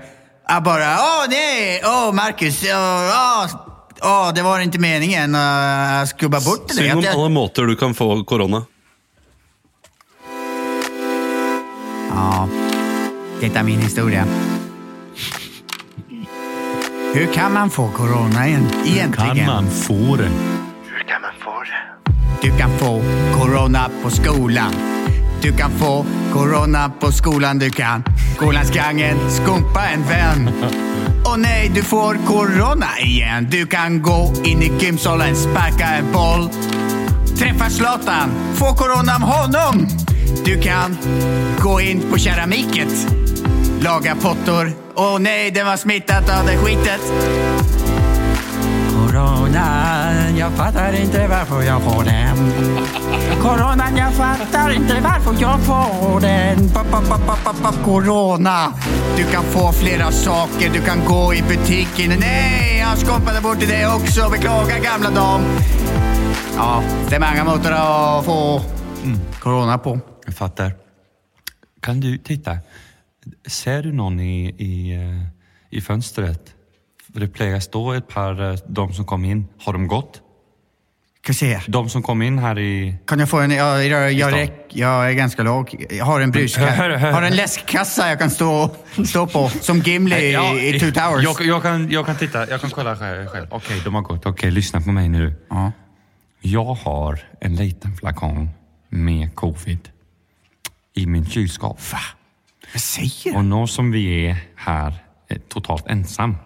[0.47, 3.68] Jag bara, åh nej, åh Marcus, åh, åh,
[4.01, 6.73] åh, det var ikke meningen att skubba bort det.
[6.73, 8.63] Syng om alle måter du kan få korona.
[12.09, 12.47] Ja,
[13.41, 14.25] Dette er min historie.
[17.13, 18.45] Hvordan kan man få corona
[19.15, 20.29] Kan man få det?
[20.29, 21.79] Hvordan kan man få det?
[22.41, 23.01] Du kan få
[23.33, 24.73] korona på skolen.
[25.41, 28.03] Du kan få korona på skolen, Du kan
[28.35, 30.49] Skolens gangen skumpa en vän.
[31.23, 33.47] Och nej, du får corona igen.
[33.51, 36.49] Du kan gå in i gymsalen, sparka en boll.
[37.37, 39.87] Träffa Zlatan, få corona av honom.
[40.45, 40.97] Du kan
[41.59, 43.07] gå in på keramiket,
[43.81, 44.71] laga pottor.
[44.95, 47.01] Åh nej, den var smittat av det skitet.
[50.49, 52.37] Jag fattar inte varför jag får den.
[53.41, 56.69] Corona, jag fattar inte varför jag får den.
[57.83, 58.73] Corona.
[59.17, 62.19] Du kan få flera saker, du kan gå i butiken.
[62.19, 64.29] Nej, jag skompade bort det också.
[64.31, 65.41] Beklagar gamla dam.
[66.57, 68.61] Ja, det är många måter att få
[69.39, 69.99] corona på.
[70.25, 70.73] Jag fattar.
[71.81, 72.57] Kan du titta?
[73.47, 76.53] Ser du någon i, i, eh, i fönstret?
[77.07, 79.47] Det plejer stå ett par, eh, de som kom in.
[79.59, 80.21] Har de gått?
[81.29, 81.61] Ska se.
[81.67, 82.95] De som kom in här i...
[83.05, 83.51] Kan jag få en...
[83.51, 85.85] Jag, jag, jag, räck, jag är ganska låg.
[85.89, 86.97] Jag har en bruskassa.
[86.97, 89.49] Har en läskkassa jag kan stå, stå på.
[89.49, 91.23] Som Gimli i, i Two Towers.
[91.23, 93.27] Jag, jag, kan, jag kan titta, jag kan kolla själv.
[93.27, 94.25] Ok, Okej, de har gått.
[94.25, 95.33] Okej, lyssna på mig nu.
[95.49, 95.71] Ja.
[96.41, 98.49] Jag har en liten flakong
[98.89, 99.89] med covid
[100.93, 101.79] i min kylskåp.
[102.73, 103.49] Vad säger Och du?
[103.49, 104.93] nu som vi är här
[105.27, 106.37] eh, totalt ensam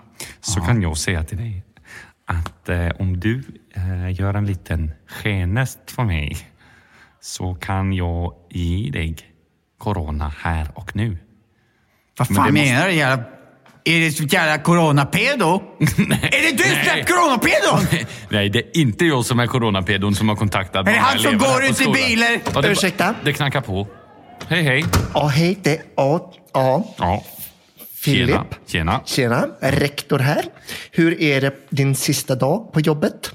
[0.42, 1.64] så kan jag säga till dig
[2.26, 3.44] att eh, om du
[3.76, 6.38] eh, gör en liten genest för mig
[7.22, 9.16] så kan jag ge dig
[9.78, 11.18] corona här och nu.
[12.18, 12.94] Vad Men mener det menar du?
[12.94, 13.24] Jävla,
[13.84, 15.62] är det så jävla coronapedo?
[15.80, 15.86] Är
[16.52, 18.06] det du som är coronapedon?
[18.30, 21.38] Nej, det är inte jag som är coronapedon som har kontaktat Är det han som
[21.38, 22.40] går ut i bilen?
[22.54, 23.16] Ja, det, Ursäkta?
[23.24, 23.88] Det knackar på.
[24.48, 24.86] Hej, hej.
[25.14, 25.60] Ja, hej.
[25.64, 26.84] Det, ja, ja.
[26.98, 27.24] Ja.
[28.04, 28.38] Filip.
[28.68, 29.02] Tjena.
[29.06, 29.48] Tjena.
[29.60, 30.46] Rektor her.
[30.92, 33.32] Hur är det din sista dag på jobbet?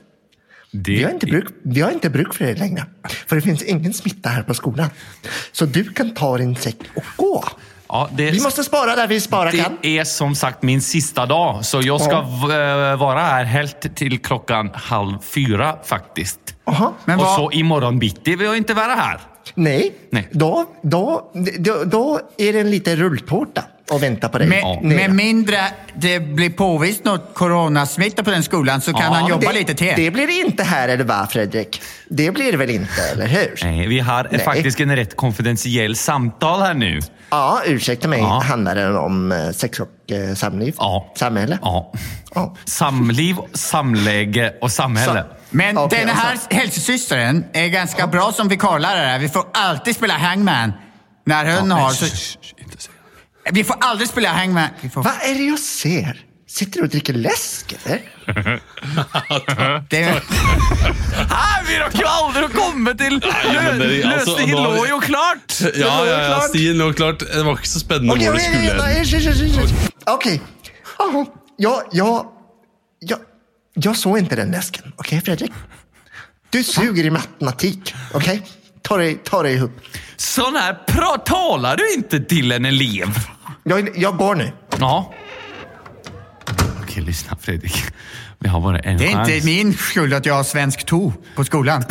[0.70, 2.86] Det Vi har, inte bruk, vi har inte bruk för det längre.
[3.26, 4.90] För det finns ingen smitta här på skolan.
[5.52, 7.44] Så du kan ta din säck och gå.
[7.88, 9.78] Ja, det, Vi måste spara där vi spara kan.
[9.82, 12.96] det är som sagt min sista dag, så jag ska ja.
[12.96, 16.40] vara här helt till klockan halv fyra faktiskt.
[16.64, 19.20] Aha, Men och vad- så imorgon bitti vill jag inte vara här.
[19.54, 20.28] Nej, Nej.
[20.32, 24.48] Då, då, då, då är det en liten rulltårta och väntar på dig.
[24.48, 24.80] Med, ja.
[24.82, 25.58] med mindre
[25.94, 29.74] det blir påvist något coronasmitta på den skolan så kan Ja, han jobba det, lite
[29.74, 29.92] till.
[29.96, 31.82] Det blir det inte här, eller hva Fredrik?
[32.08, 33.60] Det blir det väl inte, eller hur?
[33.62, 34.40] Nej, vi har Nej.
[34.40, 37.00] faktiskt en rätt konfidentiell samtal här nu.
[37.30, 38.18] Ja, ursäkta mig.
[38.20, 38.42] Ja.
[38.44, 40.74] Handlar det om eh, sex och eh, samliv?
[40.78, 41.12] Ja.
[41.16, 41.58] Samhälle?
[41.62, 41.92] Ja.
[42.34, 42.56] Ja.
[42.64, 45.22] Samliv, samläge och samhälle.
[45.22, 45.28] Så.
[45.50, 49.18] Men okay, denne her så- er ganske är ganska bra som vikarlärare.
[49.18, 50.72] Vi får alltid spela hangman.
[51.24, 51.90] når hun ja, har...
[51.90, 52.06] Så,
[53.52, 54.74] vi får aldri spille hangman.
[54.92, 56.24] Får, Hva er det jeg ser?
[56.48, 58.00] Sitter du og dricker lesk, eller?
[59.92, 60.00] det,
[61.28, 65.58] Här, vi har aldri å komme til altså, Løsningen lå jo klart!
[65.76, 67.20] Ja, ja, ja, stien lå klart.
[67.20, 69.92] Det var ikke så spennende okay, hvor det skulle okej, hen.
[70.14, 70.40] Okej.
[70.98, 71.26] Jaha.
[71.60, 72.26] Jag, jag,
[73.00, 73.18] jag,
[73.74, 74.92] jag såg inte den läsken.
[74.96, 75.52] Okej, Fredrik?
[76.50, 77.94] Du suger i matematik.
[78.14, 78.42] Okej?
[78.82, 79.80] Ta, deg, ta deg ihop.
[80.16, 80.78] Sånn her
[81.28, 83.18] taler du ikke til en elev.
[83.68, 84.52] Jag, jag går nu.
[84.80, 85.12] Ja.
[86.82, 87.84] Okej, lyssna Fredrik.
[88.38, 89.28] Vi har bara en Det är chans.
[89.30, 91.84] inte min skuld att jag har svensk 2 på skolan.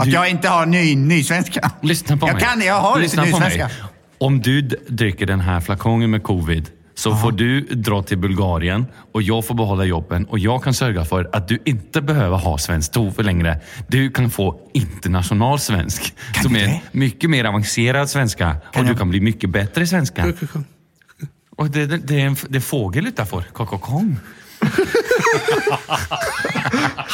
[0.00, 1.70] Att jag inte har ny, nysvenska.
[1.82, 2.42] Lyssna på jag mig.
[2.42, 3.66] Kan, jag har Lyssna lite på nysvenska.
[3.66, 3.76] mig.
[4.18, 8.86] Om du d- dricker den här flakongen med covid så får du dra til Bulgarien
[9.14, 12.56] og jeg får behålla jobben Og jeg kan sørge for at du ikke behøver ha
[12.58, 13.60] svensk TOEFL lenger.
[13.88, 16.10] Du kan få internasjonal svensk
[16.42, 18.42] som er mye mer avansert svensk.
[18.74, 20.20] Og du kan bli mye bedre i svensk.
[21.60, 23.44] Og det, det, det, er en, det er en fågel utanför.
[23.52, 24.14] Kokokong.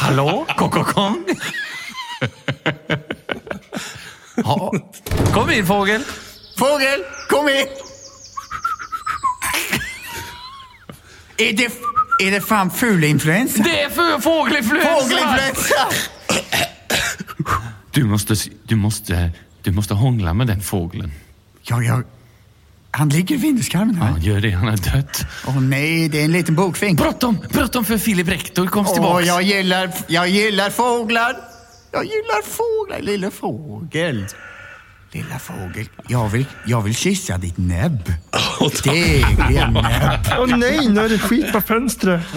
[0.03, 0.45] Hallå?
[0.57, 1.17] Kokokong?
[4.35, 4.71] ja.
[5.33, 6.01] Kom in fågel.
[6.57, 7.86] Fågel, kom in!
[11.39, 11.67] Är det,
[12.25, 13.63] er det faen fugleinfluensa?
[13.63, 14.89] Det er för fågelinfluensa!
[15.01, 15.87] Fågelinfluensa!
[17.91, 19.31] Du måste, du, måste,
[19.63, 21.11] du måste hångla med den fågeln.
[21.63, 22.01] Ja, ja.
[22.91, 24.13] Han ligger i vindskarmen här.
[24.17, 25.25] Ja, gör det, han har dött.
[25.47, 26.99] Åh nej, det är en liten bokfink.
[26.99, 29.27] Bråttom, bråttom för Filip Rektor kom Åh, tillbaks.
[29.27, 31.35] jag gillar, jag gillar fåglar.
[31.91, 34.25] Jag gillar fåglar, lille fågel.
[35.13, 38.11] Lilla fågel, jag vill, jag vill kyssa ditt näbb.
[38.83, 40.27] Degliga näbb.
[40.35, 42.27] Å nei, nå er det skit på fönstret!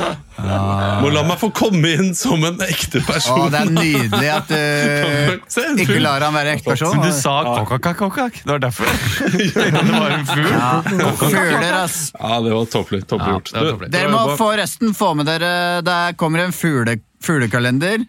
[1.03, 3.43] Må la meg få komme inn som en ekte person.
[3.43, 7.03] Å, det er nydelig at du Se en ikke lar han være ekte person.
[7.03, 8.39] Du sa kokakakokak.
[8.45, 8.87] Det var derfor.
[9.51, 10.49] Det var en fugl.
[10.55, 11.99] Ja, Fugler, ass.
[12.15, 13.03] Ja, det var topplig.
[13.11, 13.53] topplig gjort.
[13.57, 13.87] Ja, Du.
[13.91, 15.53] Dere må forresten få med dere
[15.85, 18.07] Der kommer en fugle, fuglekalender.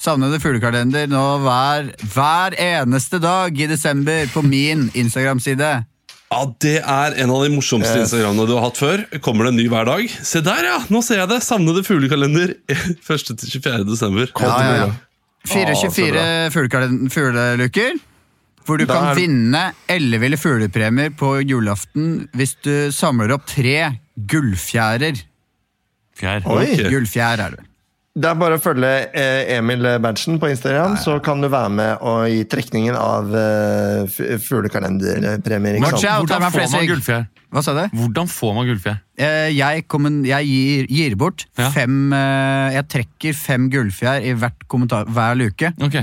[0.00, 5.70] Savnede fuglekalender nå hver, hver eneste dag i desember på min Instagram-side.
[6.30, 9.02] Ja, Det er en av de morsomste Instagrammene du har hatt før.
[9.20, 10.06] Kommer det en ny hver dag?
[10.24, 10.78] Se der, ja!
[10.88, 11.40] Nå ser jeg det!
[11.44, 13.84] Savnede fuglekalender 1.-24.
[13.90, 14.30] desember.
[14.40, 14.90] Ja, ja, ja.
[15.44, 16.28] så 24 bra.
[17.10, 17.98] fugleluker.
[18.68, 18.92] Hvor du Der.
[18.94, 23.96] kan vinne elleville fuglepremier på julaften hvis du samler opp tre
[24.30, 25.24] gullfjærer.
[26.20, 26.44] Fjær.
[26.46, 26.68] Oi!
[26.92, 27.66] Gullfjær er det.
[28.20, 32.02] Det er bare å følge eh, Emil Berntsen på Instagram, så kan du være med
[32.04, 34.04] og gi trekningen av eh,
[36.18, 37.26] out, Hvordan får man gullfjær?
[37.50, 37.82] Hva sa du?
[37.96, 38.98] Hvordan får man gullfjær?
[39.18, 39.86] Eh, Jeg,
[40.28, 41.70] jeg gir, gir bort Ja.
[41.74, 45.72] fem Jeg trekker fem gullfjær i hvert kommentar hver luke.
[45.80, 46.00] Ok.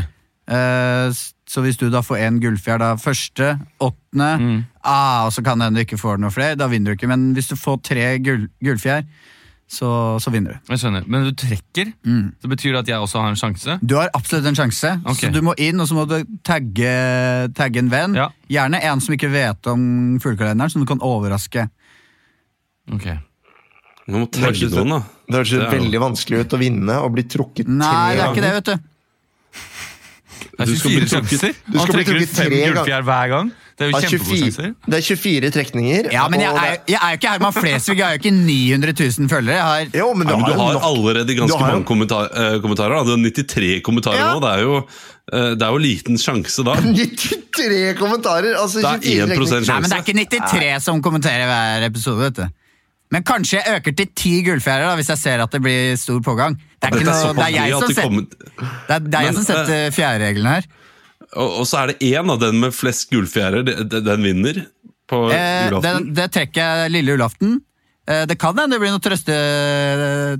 [0.47, 1.09] Eh,
[1.47, 4.65] Så hvis du da får én gullfjær da første, åttende Mm.
[4.83, 7.07] ah, Og så kan det hende du ikke får noe flere, da vinner du ikke.
[7.07, 9.05] Men hvis du får tre gull, gullfjær,
[9.67, 9.87] så,
[10.23, 10.59] så vinner du.
[10.71, 11.03] Jeg skjønner.
[11.11, 11.89] Men du trekker,
[12.39, 13.75] så betyr det at jeg også har en sjanse?
[13.83, 15.27] Du har absolutt en sjanse, Okay.
[15.27, 16.15] så du må inn og så må du
[16.47, 16.91] tagge,
[17.57, 18.15] tagge en venn.
[18.15, 18.29] Ja.
[18.47, 19.81] Gjerne en som ikke vet om
[20.23, 21.67] fuglekalenderen, som du kan overraske.
[22.95, 23.09] Ok.
[24.07, 25.01] Man må tagge noen, da.
[25.27, 28.53] Det høres veldig vanskelig ut å vinne og bli trukket Nei, det er ikke det,
[28.61, 28.77] vet du.
[30.57, 33.03] Det Du skal bli trukket- du skal bli trekker ut trukket fem tre ganger.
[33.03, 33.51] hver gang.
[33.77, 36.07] Det er jo 24, det er 24 trekninger.
[36.11, 38.31] Ja, men jeg er, det- jeg er jo ikke Herman Flesvig, jeg har jo ikke
[38.33, 39.53] 900 000 følgere.
[39.53, 39.61] Jeg
[39.93, 42.23] har Jo, men Ja, men du har nok- allerede ganske Du har jo- mange kommentar
[42.33, 42.95] eh, kommentarer.
[42.97, 43.03] Da.
[43.05, 44.33] Du har 93 kommentarer Ja.
[44.33, 44.39] nå.
[44.41, 44.77] Det er, jo,
[45.33, 46.73] eh, det er jo liten sjanse da.
[46.81, 48.55] 93 kommentarer!
[48.57, 49.67] Altså Det er 24 1% trekninger.
[49.69, 52.47] Nei, men det er ikke 93 som kommenterer hver episode, vet du.
[53.13, 56.19] Men kanskje jeg øker til 10 gullfjærer da, hvis jeg ser at det blir stor
[56.19, 56.57] pågang.
[56.57, 58.25] Det er, ikke Dette er noe, det såpass er jeg som det setter, kommer
[58.89, 60.65] det er, det er jeg som setter fjærreglene her.
[61.35, 63.65] Og, og så er det én av den med flest gullfjærer.
[63.67, 64.65] det- det- Den vinner
[65.09, 66.05] på Eh, julaften.
[66.05, 67.61] det, det trekker jeg lille julaften.
[68.07, 69.35] Eh, det kan hende det blir noen trøste,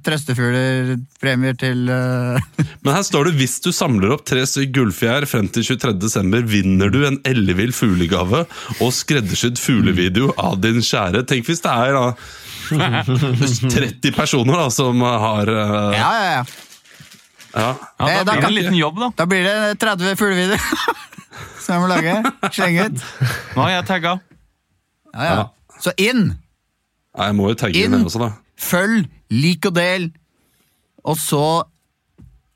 [0.06, 2.40] trøstefuglerpremier til eh,
[2.86, 5.94] Men her står det hvis du samler opp tre gullfjær frem til 23.
[6.00, 8.46] desember, vinner du en ellevill fuglegave
[8.80, 11.26] og skreddersydd fuglevideo av din kjære.
[11.28, 12.16] Tenk hvis det er da
[13.08, 16.44] 30 personer da, som har uh, Ja, ja, ja.
[17.54, 17.68] Ja.
[18.00, 19.10] Ja, Eh, da da blir det en liten jobb, da.
[19.18, 20.60] Da blir det 30 fuglevideoer
[21.64, 22.16] som jeg må lage.
[22.56, 23.06] Slenge ut.
[23.56, 24.14] Nå har jeg tagga.
[25.14, 25.48] Ja, ja.
[25.82, 26.30] Så inn!
[27.18, 27.94] Ja, Jeg må jo tagge Inn.
[28.06, 28.32] også, da.
[28.62, 30.10] Følg, lik og del.
[31.08, 31.44] Og så,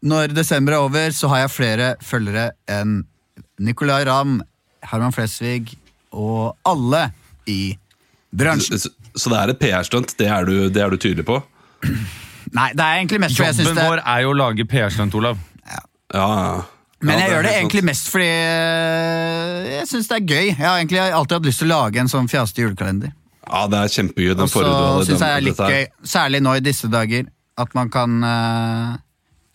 [0.06, 3.04] når desember er over, så har jeg flere følgere enn
[3.62, 4.40] Nicolay Ramm,
[4.86, 5.76] Herman Flesvig
[6.12, 7.08] og alle
[7.50, 7.76] i
[8.34, 8.80] bransjen.
[8.82, 10.30] Så, så det er et PR-stunt, det,
[10.74, 11.38] det er du tydelig på?
[12.54, 14.66] Nei, det er egentlig mest fordi jeg syns Jobben det vår er jo å lage
[14.68, 15.38] PR-stunt, Olav.
[15.72, 15.82] Ja,
[16.14, 16.62] ja.
[17.02, 20.48] Men Ja, jeg gjør det egentlig mest fordi øh, jeg syns det er gøy.
[20.52, 23.14] Jeg har egentlig alltid hatt lyst til å lage en sånn fjasete julekalender.
[23.48, 24.34] Ja, det er kjempegøy.
[24.36, 25.06] Den Og så forrige du hadde.
[25.08, 25.80] syns jeg det er litt dette her.
[25.80, 27.26] gøy, særlig nå i disse dager,
[27.66, 28.92] at man kan øh,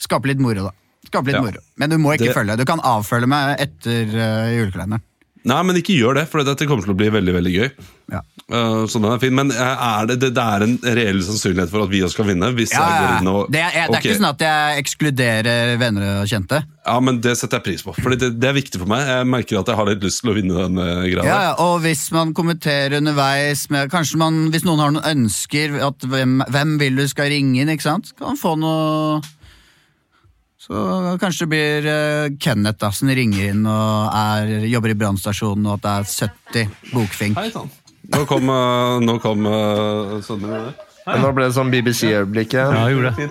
[0.09, 0.72] skape litt moro, da.
[1.06, 1.42] Skape litt Ja.
[1.46, 1.62] moro.
[1.78, 2.56] Men du må ikke Det- følge.
[2.59, 5.02] Du kan avfølge meg etter øh, julekalenderen.
[5.46, 7.68] Nei, men ikke gjør det, for dette kommer til å bli veldig veldig gøy.
[8.11, 8.22] Ja.
[8.46, 9.35] Uh, så den er fin.
[9.35, 12.28] Men eh, er det, det, det er en reell sannsynlighet for at vi også skal
[12.30, 12.50] vinne?
[12.54, 15.72] Hvis Ja, jeg går inn og Det, er, det er ikke sånn at jeg ekskluderer
[15.82, 16.61] venner og kjente.
[16.87, 17.94] Ja, men Det setter jeg pris på.
[17.98, 19.06] for det, det er viktig for meg.
[19.11, 21.26] Jeg merker at jeg har litt lyst til å vinne den eh, greia.
[21.26, 25.78] Ja, ja, og hvis man kommenterer underveis med, Kanskje man, Hvis noen har noen ønsker
[25.87, 28.14] at hvem, hvem vil du skal ringe inn, ikke sant?
[28.18, 29.22] Kan man få noe
[30.66, 30.74] Så
[31.22, 35.76] kanskje det blir eh, Kenneth da, som ringer inn og er, jobber i brannstasjonen, og
[35.79, 37.38] at det er 70 bokfink.
[37.38, 37.70] Hei sann.
[38.11, 39.46] Nå kom, eh, nå kom
[40.26, 40.74] sønnen min.
[41.22, 42.57] Nå ble det sånn BBC-øyeblikk.
[42.57, 42.74] igjen.
[42.74, 43.31] Ja, jeg gjorde det.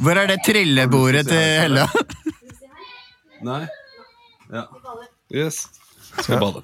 [0.00, 1.86] Hvor er det trillebordet til Hella?
[3.44, 3.62] Nei.
[4.52, 4.66] Ja.
[5.32, 5.62] Yes.
[6.18, 6.60] Skal bade.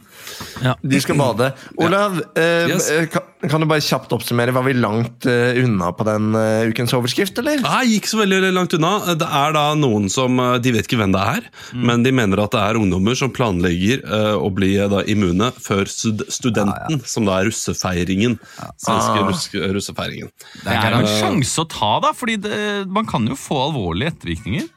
[0.83, 1.53] De skal bade.
[1.79, 2.89] Olav, eh, Yes.
[2.91, 4.53] eh, kan, kan du bare kjapt oppsummere?
[4.53, 7.61] Var vi langt eh, unna på den uh, ukens overskrift, eller?
[7.63, 9.15] Nei, ikke så veldig langt unna.
[9.17, 11.83] Det er da noen som eh, De vet ikke hvem det er, Mm.
[11.89, 15.87] men de mener at det er ungdommer som planlegger uh, å bli da immune før
[15.91, 18.39] stud studenten, som da er russefeiringen.
[18.79, 19.27] Svenske Ah.
[19.29, 20.31] russ russefeiringen.
[20.65, 22.39] Det er en sjanse å ta, da, fordi
[22.87, 24.69] man kan jo få alvorlige ettervirkninger.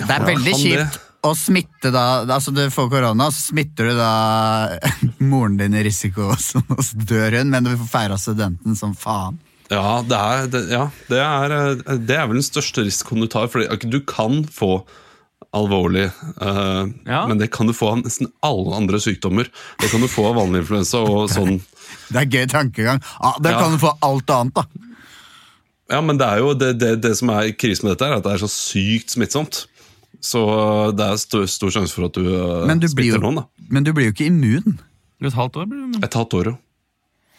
[0.00, 4.12] Det er veldig kjipt å smitte da Altså du får korona, så smitter du da
[5.30, 6.62] moren din i risiko, og så
[6.96, 9.38] dør hun, men du får feira studenten som faen.
[9.70, 11.54] Ja, det er, det, ja det, er,
[12.08, 13.46] det er vel den største risikoen du tar.
[13.52, 14.80] Fordi du kan få
[15.54, 16.08] alvorlig,
[16.42, 17.20] uh, Ja.
[17.30, 19.46] men det kan du få av nesten alle andre sykdommer.
[19.78, 21.60] Det kan du få av vanlig influensa og sånn.
[22.10, 22.98] Det er gøy tankegang.
[23.22, 23.60] Ah, det Ja.
[23.62, 24.66] kan du få alt annet, da.
[25.90, 28.26] Ja, men det er jo det, det, det som er krisen med dette, er at
[28.26, 29.64] det er så sykt smittsomt.
[30.20, 33.18] Så eh, det er stor, stor sjanse for at du, eh, Men du, blir smitter
[33.18, 33.40] jo, noen.
[33.42, 33.66] da.
[33.70, 34.78] men du blir jo ikke immun.
[35.20, 36.02] Et halvt år blir det.
[36.04, 36.56] Et halvt år, jo.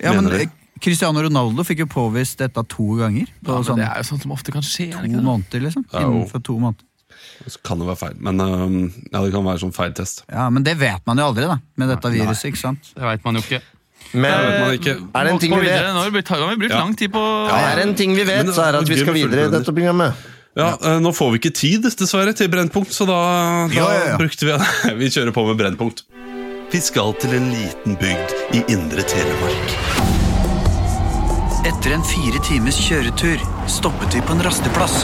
[0.01, 3.27] Ja, men Mener eh, Cristiano Ronaldo fikk jo påvist dette to ganger.
[3.45, 4.87] På Ja, men sånn det er jo sånt som ofte kan skje.
[4.95, 5.21] to det?
[5.21, 5.85] måneder, liksom.
[5.93, 6.07] Ja.
[6.07, 6.87] Innenfor to måneder.
[7.45, 8.15] Så kan det være feil.
[8.17, 8.73] Men eh,
[9.11, 10.23] ja, det kan være sånn feil test.
[10.31, 12.49] Ja, Men det vet man jo aldri, da, med dette viruset.
[12.49, 12.91] ikke sant?
[12.95, 13.61] Det vet man jo ikke.
[14.17, 14.95] Men ikke.
[15.13, 15.83] er det en ting vi vet?
[15.93, 16.79] Nå har vi brukt, Ja.
[16.81, 17.21] lang tid på
[17.53, 19.71] Er det en ting vi vet, så er det at vi skal videre i dette
[19.71, 20.13] programmet.
[20.55, 23.19] Ja, eh, Nå får vi ikke tid, dessverre, til Brennpunkt, så da,
[23.71, 24.17] da Ja, ja, ja.
[24.19, 24.57] brukte vi
[25.01, 26.03] Vi kjører på med Brennpunkt.
[26.71, 29.73] Vi skal til en liten bygd i indre Telemark.
[31.67, 35.01] Etter en fire times kjøretur stoppet vi på en rasteplass.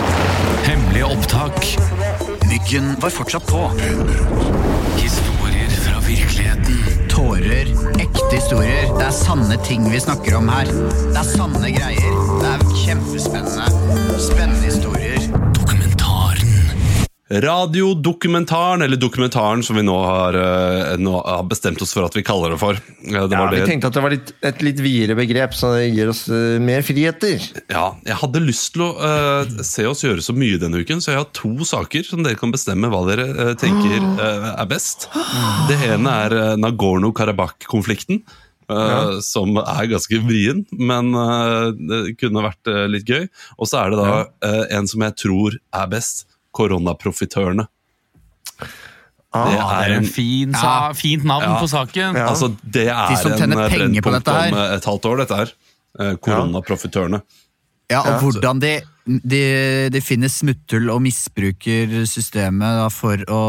[0.66, 1.60] Hemmelige opptak.
[2.50, 3.62] Myggen var fortsatt på.
[4.98, 6.80] Historier fra virkeligheten.
[7.12, 7.70] Tårer,
[8.02, 8.90] ekte historier.
[8.98, 10.72] Det er sanne ting vi snakker om her.
[10.72, 12.18] Det er sanne greier.
[12.42, 14.18] Det er kjempespennende.
[14.18, 15.07] Spennende historier.
[17.28, 17.44] Dokumentaren.
[17.44, 22.24] Radiodokumentaren, eller dokumentaren som vi nå har, eh, nå har bestemt oss for at vi
[22.24, 22.74] kaller det for.
[22.74, 25.76] Eh, Det Ja, vi det tenkte at det var litt, et litt videre begrep, så
[25.76, 27.40] det gir oss eh, mer friheter.
[27.70, 31.12] Ja, jeg hadde lyst til å uh, se oss gjøre så mye denne uken, så
[31.12, 35.10] jeg har to saker som dere kan bestemme hva dere uh, tenker uh, er best.
[35.68, 38.24] Det ene er Nagorno-Karabakh-konflikten.
[38.68, 39.22] Ja.
[39.24, 41.13] Som er ganske vrien, men
[41.88, 43.30] det kunne vært litt gøy.
[43.56, 46.26] Og så er det da en som jeg tror er best.
[46.58, 47.67] Koronaprofitørene.
[49.36, 51.58] Ah, Det er en fin, sa, fint navn Ja.
[51.62, 52.15] på saken.
[52.15, 52.28] Ja.
[52.32, 54.52] Altså, det er De som en tjener penger på dette her.
[54.54, 55.52] om eh, et halvt år, dette her.
[56.00, 57.22] Eh, Koronaprofitørene.
[57.91, 58.72] Ja, og hvordan de,
[59.08, 63.41] de, de finner smutthull og misbruker systemet da, for å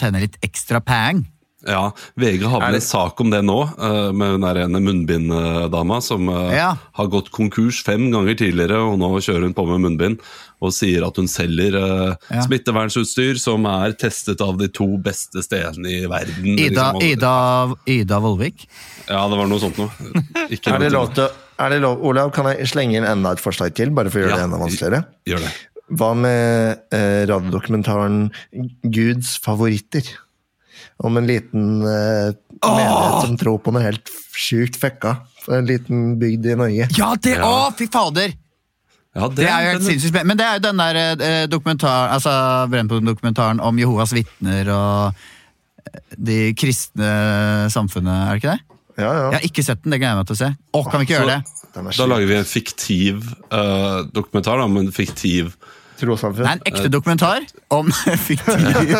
[0.00, 1.24] tjene litt ekstra pang.
[1.66, 4.80] Ja, VG har Er vel en sak om det nå, eh, med hun der ene
[4.80, 6.76] munnbinddama som eh, Ja.
[6.94, 10.20] har gått konkurs fem ganger tidligere, og nå kjører hun på med munnbind
[10.62, 12.42] og sier at hun selger eh, Ja.
[12.46, 16.54] smittevernsutstyr som er testet av de to beste stedene i verden.
[16.58, 17.02] Ida, liksom.
[17.02, 17.34] Ida,
[17.86, 18.66] Ida Vollvik.
[19.08, 19.90] Ja, det var noe sånt noe.
[20.50, 23.40] Ikke Er det lov til er det lov, Olav, kan jeg slenge inn enda et
[23.40, 24.36] forslag til, bare for å gjøre Ja.
[24.36, 24.98] det enda vanskeligere?
[25.26, 25.52] Gjør det.
[25.96, 28.30] Hva med eh, radiodokumentaren
[28.92, 30.02] Guds favoritter?
[31.04, 32.32] Om en liten eh,
[32.64, 35.18] menighet som tror på noe helt sjukt fucka.
[35.52, 36.88] En liten bygd i Norge.
[36.96, 37.46] Ja, det Ja.
[37.46, 38.32] Å, fy fader!
[39.16, 40.28] Ja, Det er jo helt sinnssykt spennende.
[40.28, 42.32] Men det er jo den der eh, dokumentar, altså
[42.72, 45.20] Brennpunkt-dokumentaren om Jehovas vitner og
[45.86, 47.12] eh, de kristne
[47.72, 48.76] samfunnet, er det ikke det?
[48.96, 49.24] Ja, ja.
[49.30, 50.50] Jeg har ikke sett den, det gleder jeg meg til å se.
[50.56, 51.56] Å, kan vi ikke gjøre det?
[51.96, 55.56] Da lager vi en fiktiv eh, dokumentar da, om en fiktiv
[55.96, 56.44] Trossamfunn.
[56.44, 57.88] Det er en ekte dokumentar om
[58.28, 58.92] fiktiv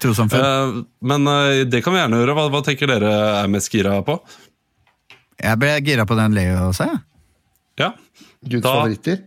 [0.00, 0.44] trossamfunn.
[0.44, 2.34] Eh, Men eh, det kan vi gjerne gjøre.
[2.38, 4.18] Hva, hva tenker dere er mest gira på?
[5.38, 7.02] Jeg ble gira på den Leo også, jeg.
[7.78, 7.92] Ja.
[8.42, 9.24] Guds da- favoritter.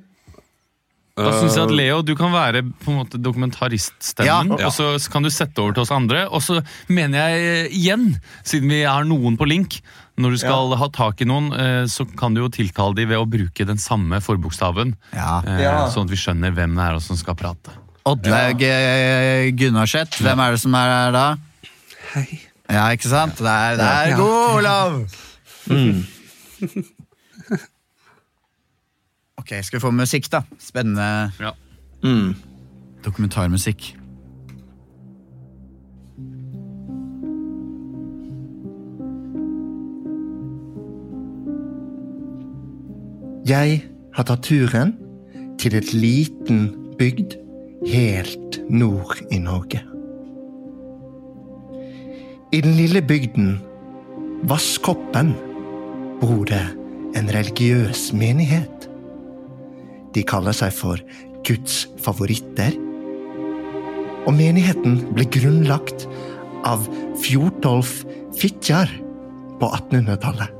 [1.21, 4.65] Da synes jeg at Leo, du kan være på en måte dokumentariststemmen, Ja.
[4.67, 6.23] og så kan du sette over til oss andre.
[6.31, 8.05] Og så mener jeg igjen,
[8.47, 9.81] siden vi har noen på link,
[10.17, 13.17] når du skal ha tak i noen, eh, så kan du jo tiltale dem ved
[13.19, 14.95] å bruke den samme forbokstaven.
[15.13, 15.87] Eh, Ja.
[15.91, 17.69] Sånn at vi skjønner hvem det er som skal prate.
[18.05, 21.25] Oddlaug eh, Gunnarseth, hvem er det som er her da?
[22.15, 22.39] Hei.
[22.71, 23.37] Ja, ikke sant?
[23.37, 25.01] Det er, det er god, Olav!
[29.41, 30.43] Ok, skal vi få musikk, da?
[30.61, 31.49] Spennende Ja.
[33.03, 33.95] dokumentarmusikk.
[43.49, 43.81] Jeg
[44.15, 44.93] har tatt turen
[45.61, 46.67] til et liten
[46.99, 47.35] bygd
[47.87, 49.81] helt nord i Norge.
[52.51, 53.55] I den lille bygden
[54.49, 55.33] Vasskoppen
[56.21, 56.63] bor det
[57.17, 58.87] en religiøs menighet.
[60.15, 61.01] De kaller seg for
[61.47, 62.75] Guds favoritter.
[64.27, 66.05] Og menigheten ble grunnlagt
[66.67, 66.85] av
[67.23, 68.01] Fjortolf
[68.37, 68.91] Fitjar
[69.61, 70.57] på 1800-tallet.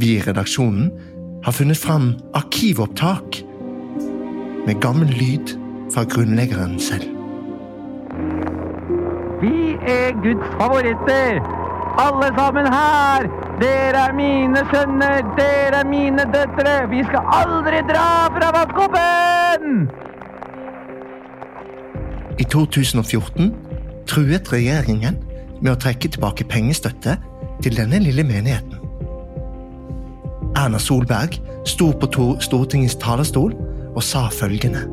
[0.00, 0.90] Vi i redaksjonen
[1.44, 3.42] har funnet fram arkivopptak
[4.66, 5.56] med gammel lyd
[5.94, 7.06] fra grunnleggeren selv.
[9.42, 11.40] Vi er Guds favoritter!
[11.98, 13.26] Alle sammen her!
[13.60, 16.74] Dere er mine sønner, dere er mine døtre!
[16.90, 19.88] Vi skal aldri dra fra Vasskoppen!
[22.38, 23.50] I 2014
[24.08, 25.18] truet regjeringen
[25.60, 27.16] med å trekke tilbake pengestøtte
[27.64, 28.78] til denne lille menigheten.
[30.56, 31.36] Erna Solberg
[31.68, 33.52] sto på Stortingets talerstol
[33.94, 34.86] og sa følgende.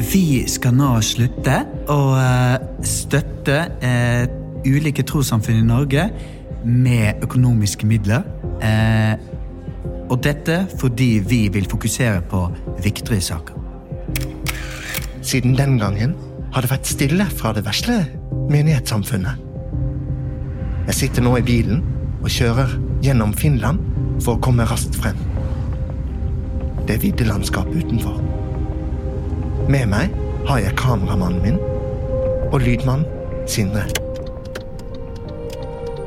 [0.00, 1.58] Vi skal nå slutte
[1.92, 2.56] å eh,
[2.86, 4.24] støtte eh,
[4.64, 6.06] ulike trossamfunn i Norge
[6.64, 8.24] med økonomiske midler.
[8.64, 9.14] Eh,
[10.10, 12.46] og dette fordi vi vil fokusere på
[12.82, 13.56] viktige saker.
[15.22, 16.16] Siden den gangen
[16.54, 18.00] har det vært stille fra det vesle
[18.50, 19.46] menighetssamfunnet.
[20.88, 21.84] Jeg sitter nå i bilen
[22.20, 22.72] og kjører
[23.04, 23.84] gjennom Finland
[24.24, 25.29] for å komme raskt frem.
[26.90, 28.16] Det er viddelandskap utenfor.
[29.70, 30.14] Med meg
[30.48, 31.58] har jeg kameramannen min
[32.50, 33.04] og lydmann
[33.46, 33.84] Sindre.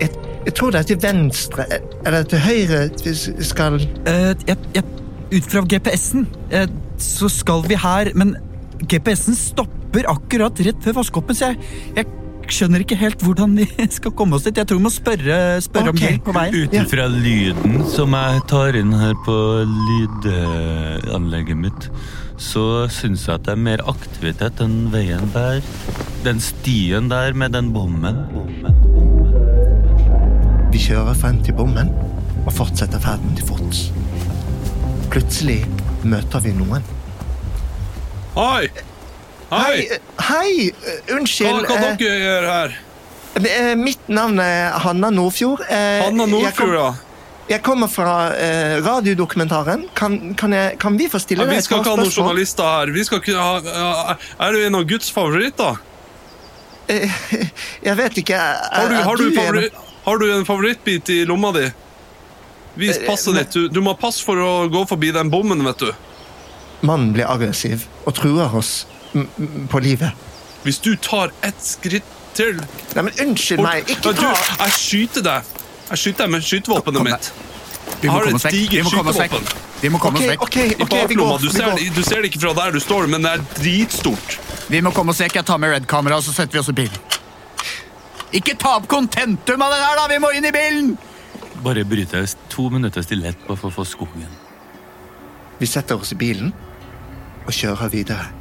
[0.01, 0.09] Jeg,
[0.43, 1.65] jeg tror det er til venstre
[2.03, 3.13] Eller til høyre vi
[3.47, 4.83] skal uh, jeg, jeg,
[5.37, 6.67] ut fra GPS-en uh,
[6.99, 8.35] så skal vi her, men
[8.83, 12.11] GPS-en stopper akkurat rett før vaskeoppen, så jeg, jeg
[12.51, 13.67] skjønner ikke helt hvordan vi
[13.97, 14.57] skal komme oss dit.
[14.57, 15.95] Jeg tror vi må spørre, spørre okay.
[15.95, 16.57] om hjelp på veien.
[16.57, 19.37] Ut ifra lyden som jeg tar inn her på
[19.69, 21.89] lydanlegget mitt,
[22.41, 25.61] så syns jeg at det er mer aktivitet den veien der.
[26.23, 28.25] Den stien der med den bommen.
[28.33, 28.83] bommen.
[30.73, 31.91] Vi kjører frem til bommen
[32.43, 33.85] og fortsetter ferden til fots.
[35.13, 35.61] Plutselig
[36.03, 36.81] møter vi noen.
[38.33, 38.92] Hei!
[39.61, 39.99] Hei!
[40.29, 40.71] Hei!
[41.13, 41.65] Unnskyld.
[41.67, 42.75] Hva, Hva eh, dere gjøre her?
[43.43, 45.61] eh, mitt navn er Hanna Nordfjord.
[45.69, 46.91] Eh, Hanna Nordfjord, ja.
[47.49, 49.87] Jeg kommer fra eh, radiodokumentaren.
[49.97, 51.49] Kan, kan, jeg, kan vi få stille ja.
[51.49, 52.29] Vi deg et skal par ikke ha noen spørsmål?
[52.29, 52.93] journalister her.
[52.95, 54.15] Vi skal ikke ha,
[54.47, 55.81] er du en av Guds favoritter?
[56.87, 57.09] Eh,
[57.89, 59.69] Jeg vet ikke er- Har du, har, du en- favori,
[60.05, 61.65] har du en favorittbit i lomma di?
[62.79, 63.53] Vis Eh, passet men- ditt.
[63.53, 65.91] Du, du må passe for å gå forbi den bommen, vet du.
[66.83, 68.85] Mannen blir aggressiv og truer oss
[69.69, 70.11] på livet.
[70.63, 72.57] Hvis du tar ett skritt til
[72.95, 74.23] Nei, men Unnskyld meg, Ikke ta du,
[74.63, 75.51] Jeg skyter deg.
[75.89, 77.33] Jeg skyter deg med skytevåpenet mitt.
[78.01, 78.53] Vi Jeg må har komme et oss vekk.
[78.53, 79.35] Vi digert må komme oss vekk.
[79.37, 80.43] skytevåpen Vi må komme oss vekk.
[80.47, 81.37] Okay, okay, okay, vi baklomma.
[81.43, 84.37] Du du ser det ikke fra der du står, men det er dritstort.
[84.71, 85.35] Vi må komme oss vekk.
[85.41, 87.01] Jeg tar med Red-kamera, og så setter vi oss i bilen.
[88.33, 90.05] Ikke ta opp kontentum av det der, da!
[90.09, 90.93] Vi må inn i bilen!
[91.63, 94.31] Bare bryter to minutter stillhet på for å få skogen.
[95.59, 96.49] Vi setter oss i bilen
[97.43, 98.31] og kjører videre.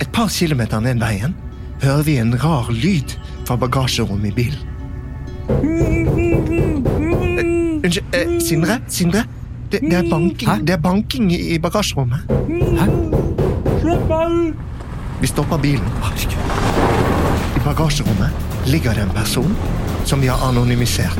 [0.00, 1.34] Et par kilometer ned veien
[1.82, 4.58] hører vi en rar lyd fra bagasjerommet i bilen.
[5.48, 5.54] Eh,
[7.84, 8.78] Unnskyld, eh, Sindre?
[8.88, 9.24] Sindre?
[9.72, 10.56] Det, det, er banking, Hæ?
[10.64, 12.18] det er banking i bagasjerommet.
[15.20, 15.84] Vi stopper bilen.
[17.56, 18.30] I bagasjerommet
[18.66, 19.56] ligger det en person
[20.04, 21.18] som vi har anonymisert.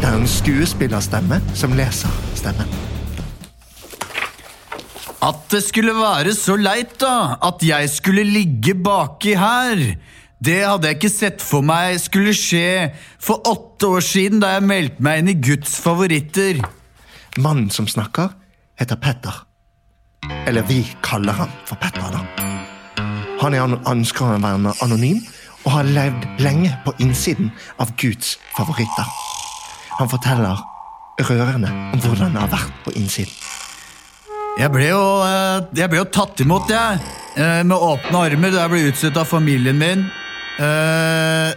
[0.00, 2.66] Det er en skuespillerstemme som leser stemmen.
[5.24, 7.38] At det skulle være så leit, da.
[7.42, 9.96] At jeg skulle ligge baki her.
[10.44, 12.92] Det hadde jeg ikke sett for meg skulle skje
[13.22, 16.60] for åtte år siden da jeg meldte meg inn i Guds favoritter.
[17.40, 18.34] Mannen som snakker,
[18.76, 19.40] heter Petter.
[20.46, 22.20] Eller vi kaller han for Petter, da.
[23.40, 25.24] Han er ønsker å være anonym
[25.64, 27.50] og har levd lenge på innsiden
[27.82, 29.08] av Guds favoritter.
[29.96, 30.60] Han forteller
[31.24, 33.32] rørende om hvordan det har vært på innsiden.
[34.56, 37.00] Jeg ble jo, eh, jeg ble jo tatt imot, jeg.
[37.36, 40.06] eh, Med åpne armer da jeg ble utstøtt av familien min.
[40.58, 41.52] Eh,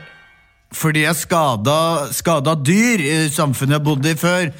[0.75, 4.51] Fordi jeg skada, skada dyr i samfunnet jeg bodde i før.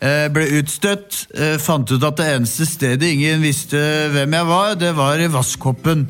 [0.00, 1.26] Jeg Ble utstøtt.
[1.36, 3.76] Jeg Fant ut at det eneste stedet ingen visste
[4.14, 6.06] hvem jeg var, det var i vaskkoppen.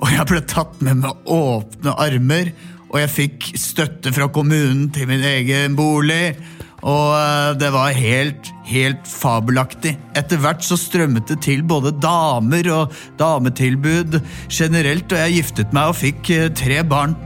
[0.00, 2.52] Og jeg ble tatt med med åpne armer,
[2.90, 6.34] og jeg fikk støtte fra kommunen til min egen bolig.
[6.80, 9.94] Og eh, det var helt, helt fabelaktig.
[10.16, 15.92] Etter hvert så strømmet det til både damer og dametilbud generelt, og jeg giftet meg
[15.92, 17.16] og fikk eh, tre barn.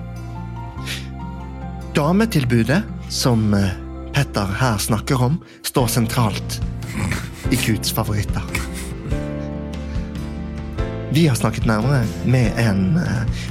[1.94, 2.82] Dametilbudet,
[3.12, 3.70] som eh,
[4.14, 6.60] Petter her snakker om, står sentralt
[7.50, 8.42] i Guds favoritter.
[11.14, 12.98] Vi har snakket nærmere med en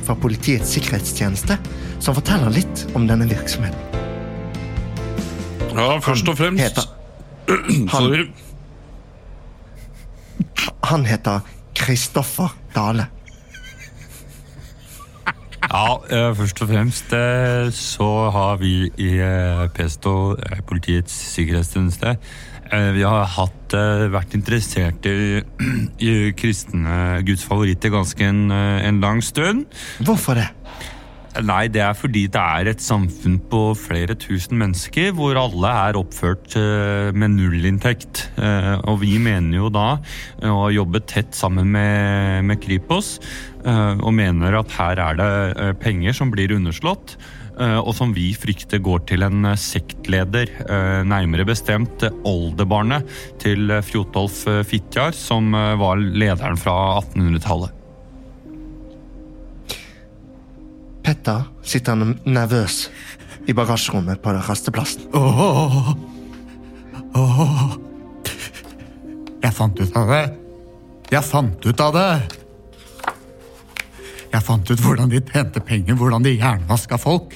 [0.04, 1.56] fra Politiets sikkerhetstjeneste
[2.04, 3.93] som forteller litt om denne virksomheten.
[5.74, 6.86] Ja, først og fremst Heter,
[7.94, 8.28] Sorry.
[10.84, 11.40] han heter
[11.76, 13.08] Kristoffer Dale.
[15.64, 19.12] Ja, eh, først og fremst eh, så har vi i
[19.74, 22.18] Pesto, eh, Politiets sikkerhetstjeneste,
[22.70, 23.74] eh, vi har hatt,
[24.14, 25.42] vært interessert i,
[26.12, 29.66] i kristne Guds favoritter ganske en, en lang stund.
[30.06, 30.52] Hvorfor det?
[31.42, 35.98] Nei, det er fordi det er et samfunn på flere tusen mennesker hvor alle er
[35.98, 38.28] oppført eh, med nullinntekt.
[38.38, 39.96] Eh, og vi mener jo da,
[40.44, 43.16] eh, og har jobbet tett sammen med, med Kripos,
[43.66, 47.18] eh, og mener at her er det eh, penger som blir underslått.
[47.58, 53.10] eh, Og som vi frykter går til en eh, sektleder, eh, nærmere bestemt eh, oldebarnet
[53.42, 57.80] til eh, Fjotolf eh, Fitjar, som eh, var lederen fra 1800-tallet.
[61.04, 62.88] Petter sitter nervøs
[63.48, 65.10] i bagasjerommet på rasteplassen.
[65.14, 65.92] Åh,
[67.20, 67.76] åh.
[69.44, 70.24] Jeg fant ut av det.
[71.12, 72.08] Jeg fant ut av det.
[74.34, 77.36] Jeg fant ut hvordan de tjente penger, hvordan de jernvaska folk.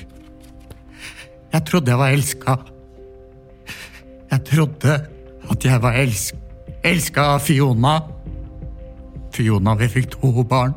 [1.54, 2.58] Jeg trodde jeg var elska.
[4.32, 4.98] Jeg trodde
[5.52, 6.36] at jeg var elsk
[6.88, 8.00] elska av Fiona.
[9.36, 10.74] Fiona, vi fikk to barn.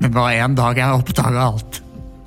[0.00, 1.82] Men det var en dag jeg oppdaga alt.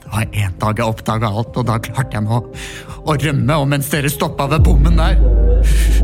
[0.09, 3.57] Var en dag jeg oppdaga alt, og da klarte jeg nå å rømme.
[3.57, 5.19] Og mens dere stoppa ved bommen der,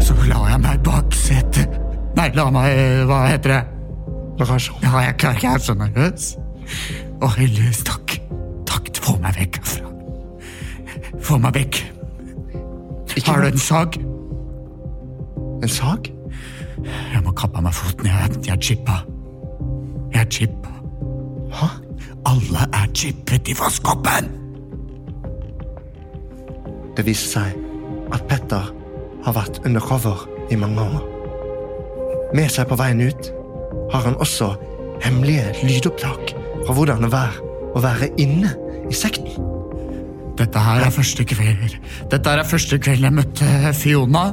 [0.03, 1.79] så la jeg meg bak setet.
[2.15, 3.63] Nei, la meg Hva heter det?
[4.39, 4.77] Bagasjen.
[4.83, 6.29] Ja, jeg klarer ikke, jeg er så nervøs.
[7.23, 8.17] Å, heldigvis, takk.
[8.67, 9.91] Takk, få meg vekk herfra.
[11.23, 11.81] Få meg vekk.
[13.25, 13.95] Har du en sag?
[15.63, 16.11] En sag?
[16.85, 18.11] Jeg må kappe av meg foten.
[18.11, 18.99] Jeg, jeg chippa.
[20.11, 20.75] Jeg er chippa.
[21.55, 21.71] Hå?
[22.25, 24.31] Alle er chippet i vaskekoppen!
[26.95, 28.71] Det viser seg at Petter
[29.25, 31.03] har vært undercover i mange år.
[32.35, 33.31] Med seg på veien ut
[33.93, 34.53] har han også
[35.03, 36.33] hemmelige lydopptak
[36.65, 37.41] fra hvordan det er
[37.75, 38.53] å være inne
[38.89, 39.51] i sekten.
[40.35, 41.77] Dette her er første kveld
[42.11, 44.25] Dette her er første kveld jeg møtte Fiona.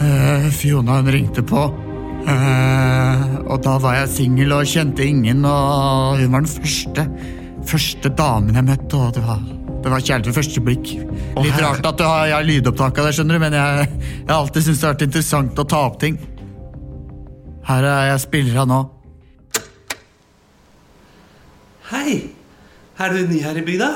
[0.00, 1.68] Uh, Fiona hun ringte på.
[2.24, 7.08] Eh, og da var jeg singel og kjente ingen, og hun var den første
[7.64, 9.38] Første damen jeg møtte, og det var,
[9.80, 10.90] det var kjærlighet ved første blikk.
[11.40, 14.28] Litt rart at du har, jeg har lydopptak av det, skjønner du, men jeg jeg
[14.28, 16.18] har alltid syntes det har vært interessant å ta opp ting.
[17.64, 18.80] Her er jeg spiller av nå.
[21.88, 22.18] Hei!
[23.00, 23.88] Er du ny her i bygda?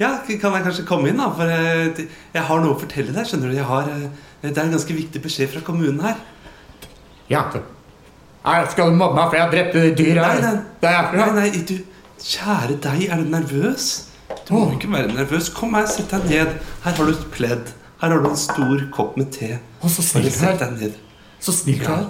[0.00, 1.28] Ja, kan jeg kanskje komme inn, da?
[1.36, 3.26] For eh, jeg har noe å fortelle deg.
[3.28, 3.56] skjønner du?
[3.58, 6.22] Jeg har, eh, det er en ganske viktig beskjed fra kommunen her.
[7.30, 7.44] Ja,
[8.72, 11.74] skal du mobbe meg for jeg drepte dyr Nei, nei, nei, nei du,
[12.24, 13.90] kjære deg, er du nervøs?
[14.48, 15.50] Du må ikke være nervøs.
[15.54, 16.56] Kom her, sett deg ned.
[16.86, 17.74] Her har du et pledd.
[18.00, 19.58] Her har du en stor kopp med te.
[19.60, 20.38] Å, så snill her, er.
[20.38, 20.96] sett deg ned.
[21.44, 22.08] Så snill er.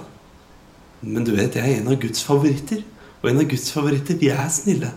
[1.03, 2.85] Men du vet, jeg er en av Guds favoritter.
[3.19, 4.93] Og en av Guds favoritter, vi er snille.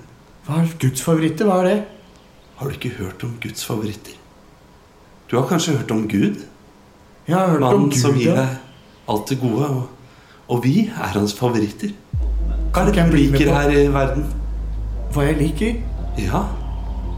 [0.46, 1.50] Hva er Guds favoritter?
[1.50, 1.76] Hva er det?
[2.56, 4.12] Har du ikke hørt om Guds favoritter?
[5.30, 6.44] Du har kanskje hørt om Gud?
[7.28, 8.48] Jeg har hørt om Mannen Gud, som gir deg
[9.08, 9.68] alt det gode.
[9.68, 9.88] Og,
[10.48, 11.94] og vi er hans favoritter.
[12.74, 14.26] Hva er det du liker her i verden?
[15.14, 15.80] Hva jeg liker?
[16.18, 16.44] Ja,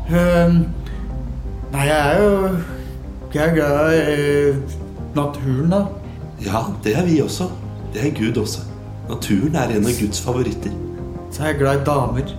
[0.07, 0.61] Um,
[1.73, 2.59] nei, jeg er jo
[3.35, 4.03] Jeg er glad i
[4.51, 4.57] eh,
[5.17, 5.81] naturen, da.
[6.45, 7.49] ja, det er vi også.
[7.93, 8.61] Det er Gud også.
[9.09, 10.71] Naturen er en av Guds favoritter.
[11.33, 12.31] Så er jeg glad i damer.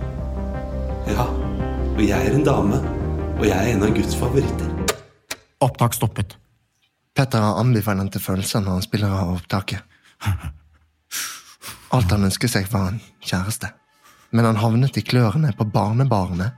[1.12, 1.26] Ja,
[1.98, 2.76] og jeg er en dame.
[3.38, 4.68] Og jeg er en av Guds favoritter.
[5.66, 6.36] Opptak stoppet.
[7.18, 9.82] Petter har ambivalente følelser når han spiller av opptaket.
[11.96, 13.72] Alt han ønsket seg, var en kjæreste.
[14.30, 16.54] Men han havnet i klørne på barnebarnet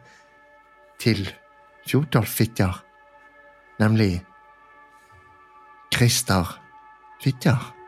[1.00, 1.24] til
[1.88, 2.82] Fjordolf Fitjar.
[3.80, 4.18] Nemlig
[5.94, 6.58] Christer
[7.24, 7.79] Fitjar.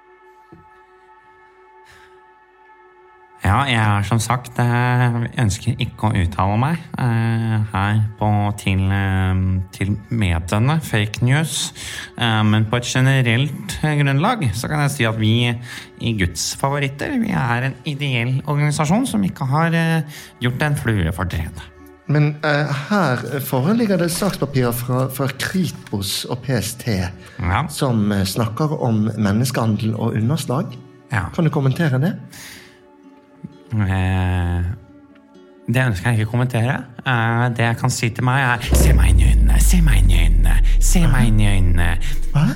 [3.43, 8.28] Ja, jeg er som sagt eh, ønsker ikke å uttale meg eh, her på,
[8.61, 9.40] til, eh,
[9.74, 11.72] til mediene, fake news.
[12.14, 17.16] Eh, men på et generelt grunnlag så kan jeg si at vi i Guds favoritter
[17.18, 19.74] vi er en ideell organisasjon som ikke har
[20.43, 21.66] gjort en flue fortred.
[22.14, 26.86] Men eh, her foreligger det sakspapirer fra, fra Kripos og PST
[27.43, 27.66] Ja.
[27.74, 30.78] som snakker om menneskehandel og underslag.
[31.11, 31.26] Ja.
[31.34, 32.16] Kan du kommentere det?
[33.73, 34.64] Eh,
[35.73, 36.75] det ønsker jeg ikke å kommentere.
[37.07, 40.03] Eh, det jeg kan si til meg, er Se meg inn i øynene, se meg
[40.03, 41.89] inn i øynene, se meg inn i øynene.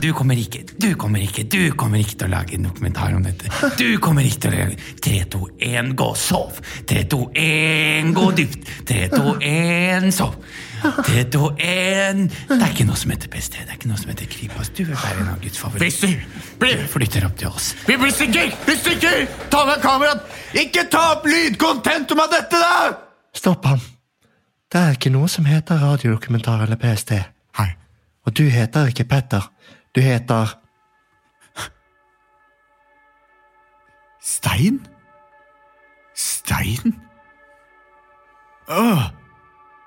[0.02, 3.24] Du kommer ikke, du kommer ikke, du kommer ikke til å lage en dokumentar om
[3.24, 3.50] dette.
[3.78, 6.60] Du kommer ikke til å lage 3, 2, 1, gå, sov!
[6.88, 8.72] 3, 2, 1, gå dypt!
[8.88, 10.36] 3, 2, 1, sov!
[10.82, 14.12] 3, 2, 1 Det er ikke noe som heter PST, det er ikke noe som
[14.12, 14.70] heter Kripos.
[14.70, 16.14] Du vil være en av Guds favoritter.
[16.60, 17.72] Du flytter opp til oss.
[17.88, 18.52] Vi blir stikker!
[18.66, 19.26] Vi stikker!
[19.52, 20.26] Ta med kameraet!
[20.56, 22.92] Ikke ta opp lydkontentum av dette, da!
[23.36, 23.82] Stopp ham.
[24.72, 27.16] Det er ikke noe som heter radiodokumentar eller PST.
[27.60, 27.68] Hei.
[28.26, 29.50] Og du heter ikke Petter.
[29.94, 30.56] Du heter
[34.26, 34.80] Stein?
[36.14, 36.96] Stein?
[38.68, 39.04] Åh,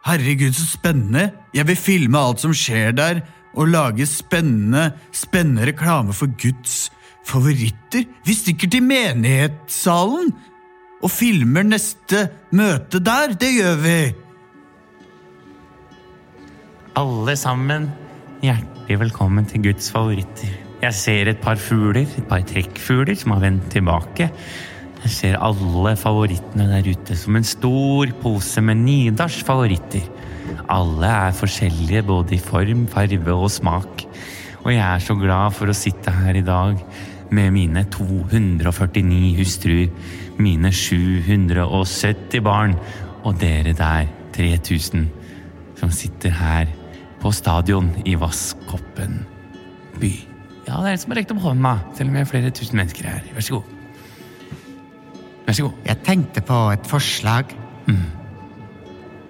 [0.06, 1.32] herregud, så spennende.
[1.54, 3.22] Jeg vil filme alt som skjer der,
[3.58, 6.92] og lage spennende, spennende reklame for Guds
[7.26, 8.06] favoritter.
[8.26, 10.32] Vi stikker til menighetssalen
[11.00, 13.36] og filmer neste møte der.
[13.40, 14.00] Det gjør vi.
[17.00, 17.90] Alle sammen,
[18.44, 20.52] hjertelig velkommen til Guds favoritter.
[20.80, 24.30] Jeg ser et par fugler, et par trekkfugler som har vendt tilbake.
[25.04, 30.04] Jeg ser alle favorittene der ute som en stor pose med Nidars favoritter.
[30.70, 34.04] Alle er forskjellige både i form, farve og smak.
[34.66, 36.82] Og jeg er så glad for å sitte her i dag
[37.32, 39.88] med mine 249 hustruer,
[40.42, 42.76] mine 770 barn
[43.24, 45.08] og dere der, 3000
[45.80, 46.70] som sitter her
[47.20, 49.22] på stadion i Vasskoppen
[50.00, 50.14] by.
[50.68, 52.80] Ja, det er en som har rekt opp hånda, selv om vi er flere tusen
[52.80, 53.28] mennesker her.
[53.36, 53.79] Vær så god.
[55.50, 55.78] Vær så god.
[55.82, 57.56] Jeg tenkte på et forslag.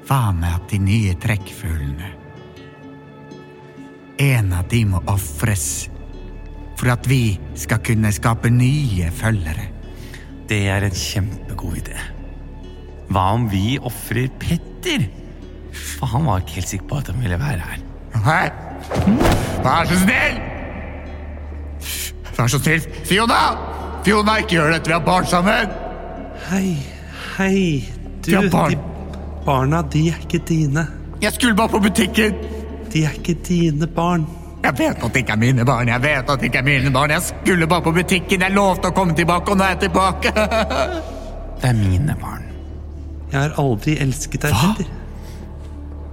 [0.10, 2.10] Hva med at de nye trekkfuglene
[4.20, 5.88] En av de må ofres
[6.76, 9.70] for at vi skal kunne skape nye følgere.
[10.52, 11.96] Det er en kjempegod idé.
[13.08, 15.08] Hva om vi ofrer Petter?
[15.72, 17.84] For han var ikke helt sikker på at han ville være her.
[18.28, 18.46] Hei!
[19.64, 20.40] Vær så snill!
[22.36, 23.44] Vær så snill, Fiona!
[24.04, 25.79] Fiona, ikke gjør dette, vi har barn sammen!
[26.48, 26.78] Hei,
[27.38, 27.84] hei.
[28.26, 28.72] Du, de, barn.
[28.72, 28.78] de
[29.46, 30.88] barna, de er ikke dine.
[31.22, 32.36] Jeg skulle bare på butikken!
[32.94, 34.26] De er ikke dine barn.
[34.64, 36.92] Jeg vet at det ikke er mine barn, jeg vet at det ikke er mine
[36.92, 37.12] barn.
[37.14, 40.34] Jeg skulle bare på butikken, jeg lovte å komme tilbake, og nå er jeg tilbake.
[41.60, 42.46] Det er mine barn.
[43.32, 44.74] Jeg har aldri elsket deg, Hva?
[44.78, 44.96] Petter.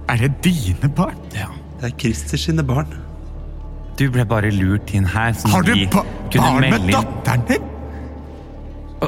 [0.07, 1.17] Er det dine barn?
[1.35, 1.49] Ja.
[1.81, 2.93] Det er Christer sine barn.
[3.97, 5.33] Du ble bare lurt inn her.
[5.33, 6.03] Som Har du ba
[6.35, 7.65] barn med datteren din?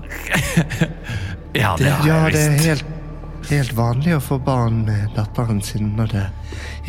[1.54, 2.86] Ja, det har Ja, det er helt,
[3.50, 6.26] helt vanlig å få barn med datteren sin når det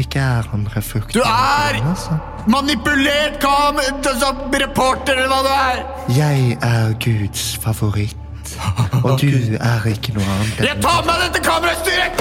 [0.05, 1.17] ikke er andre frukter.
[1.17, 2.19] Du er Altså.
[2.47, 3.81] manipulert kam
[4.21, 5.81] som reporter, eller hva du er!
[6.17, 8.17] Jeg er Guds favoritt,
[9.05, 10.61] og du er ikke noe annet.
[10.69, 12.21] Jeg tar med dette kamerastyret!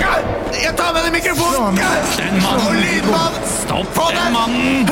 [0.63, 1.75] Jeg tar med den mikrofonen!
[2.15, 2.65] Den mannen!
[2.67, 3.39] Og lydmann!
[3.59, 4.33] Stopp den den!
[4.39, 4.89] mannen!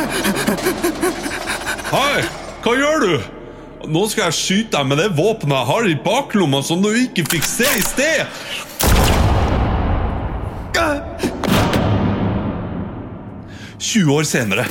[1.95, 2.23] Hei,
[2.63, 3.36] hva gjør du?
[3.85, 7.27] Nå skal jeg skyte deg med det våpenet jeg har i baklomma som du ikke
[7.29, 8.25] fikk se i sted.
[13.77, 14.65] 20 år senere.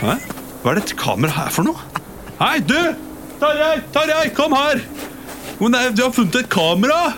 [0.00, 0.16] Hæ?
[0.62, 1.84] Hva er dette kameraet her for noe?
[2.40, 2.78] Hei, du!
[3.40, 4.80] Tarjei, Tarjei, kom her!
[5.60, 7.14] Å nei, du har funnet et kamera!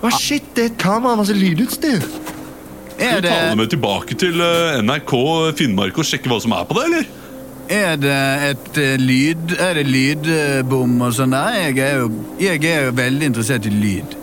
[0.00, 2.00] Å shit, det er et kamera, masse lydutstyr.
[3.00, 5.12] Er Skal du ta det med tilbake til eh, NRK
[5.60, 7.19] Finnmark og sjekke hva som er på det, eller?
[7.70, 8.14] Er det
[8.50, 11.54] et eh, lyd Er det lydbom og sånn der?
[11.68, 12.08] Jeg er, jo,
[12.42, 14.16] jeg er jo veldig interessert i lyd.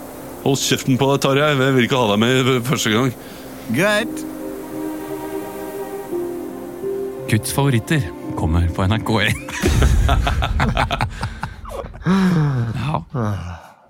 [0.44, 1.48] Hold kjeften på deg, Tarjei.
[1.56, 3.10] Jeg vil ikke ha deg med første gang.
[3.76, 4.18] Greit.
[7.28, 8.04] Guds favoritter
[8.40, 9.36] kommer på NRK1.
[12.08, 13.00] ja,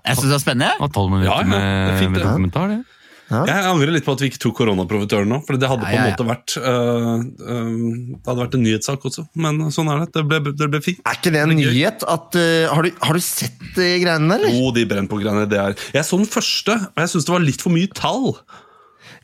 [0.08, 0.70] Jeg syns det er spennende.
[0.74, 2.26] det var tolv minutter Ja, ja, det er fint, med det.
[2.26, 2.80] dokumentar, det.
[3.28, 5.38] Jeg angrer litt på at vi ikke tok koronaprofitøren nå.
[5.44, 6.14] For det hadde på Ja, en ja, ja.
[6.14, 7.10] måte vært øh,
[7.44, 7.72] øh,
[8.14, 10.08] Det hadde vært en nyhetssak også, men sånn er det.
[10.16, 11.02] Det ble, det ble fint.
[11.04, 12.06] Er ikke det en nyhet?
[12.08, 14.48] At, eh, har, du, har du sett de greiene, der?
[14.56, 15.44] Jo, de Brennpunkt-greiene.
[15.52, 18.32] det er Jeg så den første, og jeg syns det var litt for mye tall.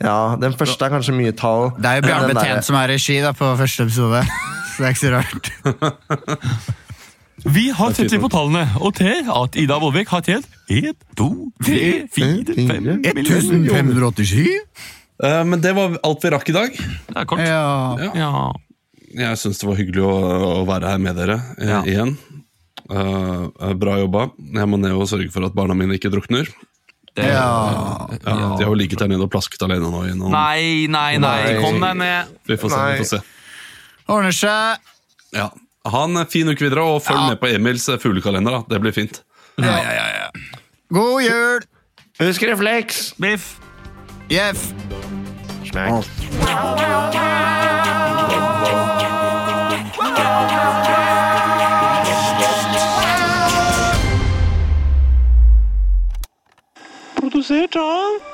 [0.02, 1.70] Ja, den første er kanskje mye tall.
[1.78, 4.24] Det er jo Bjarne Den Betjent som er regi da, på første episode.
[4.74, 6.74] Så det er ikke så rart.
[7.44, 11.26] Vi har sett litt på tallene, og til at Ida Vollvik har tjent En, to,
[11.64, 14.46] tre, fire, fem 1587?
[15.22, 16.78] Uh, men det var alt vi rakk i dag.
[16.78, 17.42] Det er kort.
[17.44, 18.10] Ja.
[18.16, 18.30] Ja.
[19.14, 20.14] Jeg syns det var hyggelig å,
[20.62, 21.82] å være her med dere eh, Ja.
[21.86, 22.16] igjen.
[22.90, 23.46] Uh,
[23.78, 24.24] bra jobba.
[24.56, 26.48] Jeg må ned og sørge for at barna mine ikke drukner.
[27.14, 28.08] Det, Ja.
[28.10, 30.00] Ja, De har jo ligget der nede og plasket alene nå.
[30.08, 31.60] i noen- Nei, nei, nei.
[31.62, 32.32] Kom deg ned.
[32.48, 32.80] Vi får se.
[32.80, 32.90] Nei.
[32.96, 33.20] vi får se.
[34.10, 34.82] Ordner seg.
[35.36, 35.50] Ja.
[35.84, 38.50] Ha en fin uke videre, og følg med på Emils fuglekalender.
[38.50, 38.74] da.
[38.74, 39.22] Det blir fint.
[39.58, 40.28] Ja, ja, ja, ja.
[40.94, 41.60] God jul!
[42.20, 43.12] Husk refleks!
[43.20, 43.58] Biff.
[44.30, 44.72] Jeff.
[45.64, 46.04] Smack.
[57.20, 58.33] Produsert av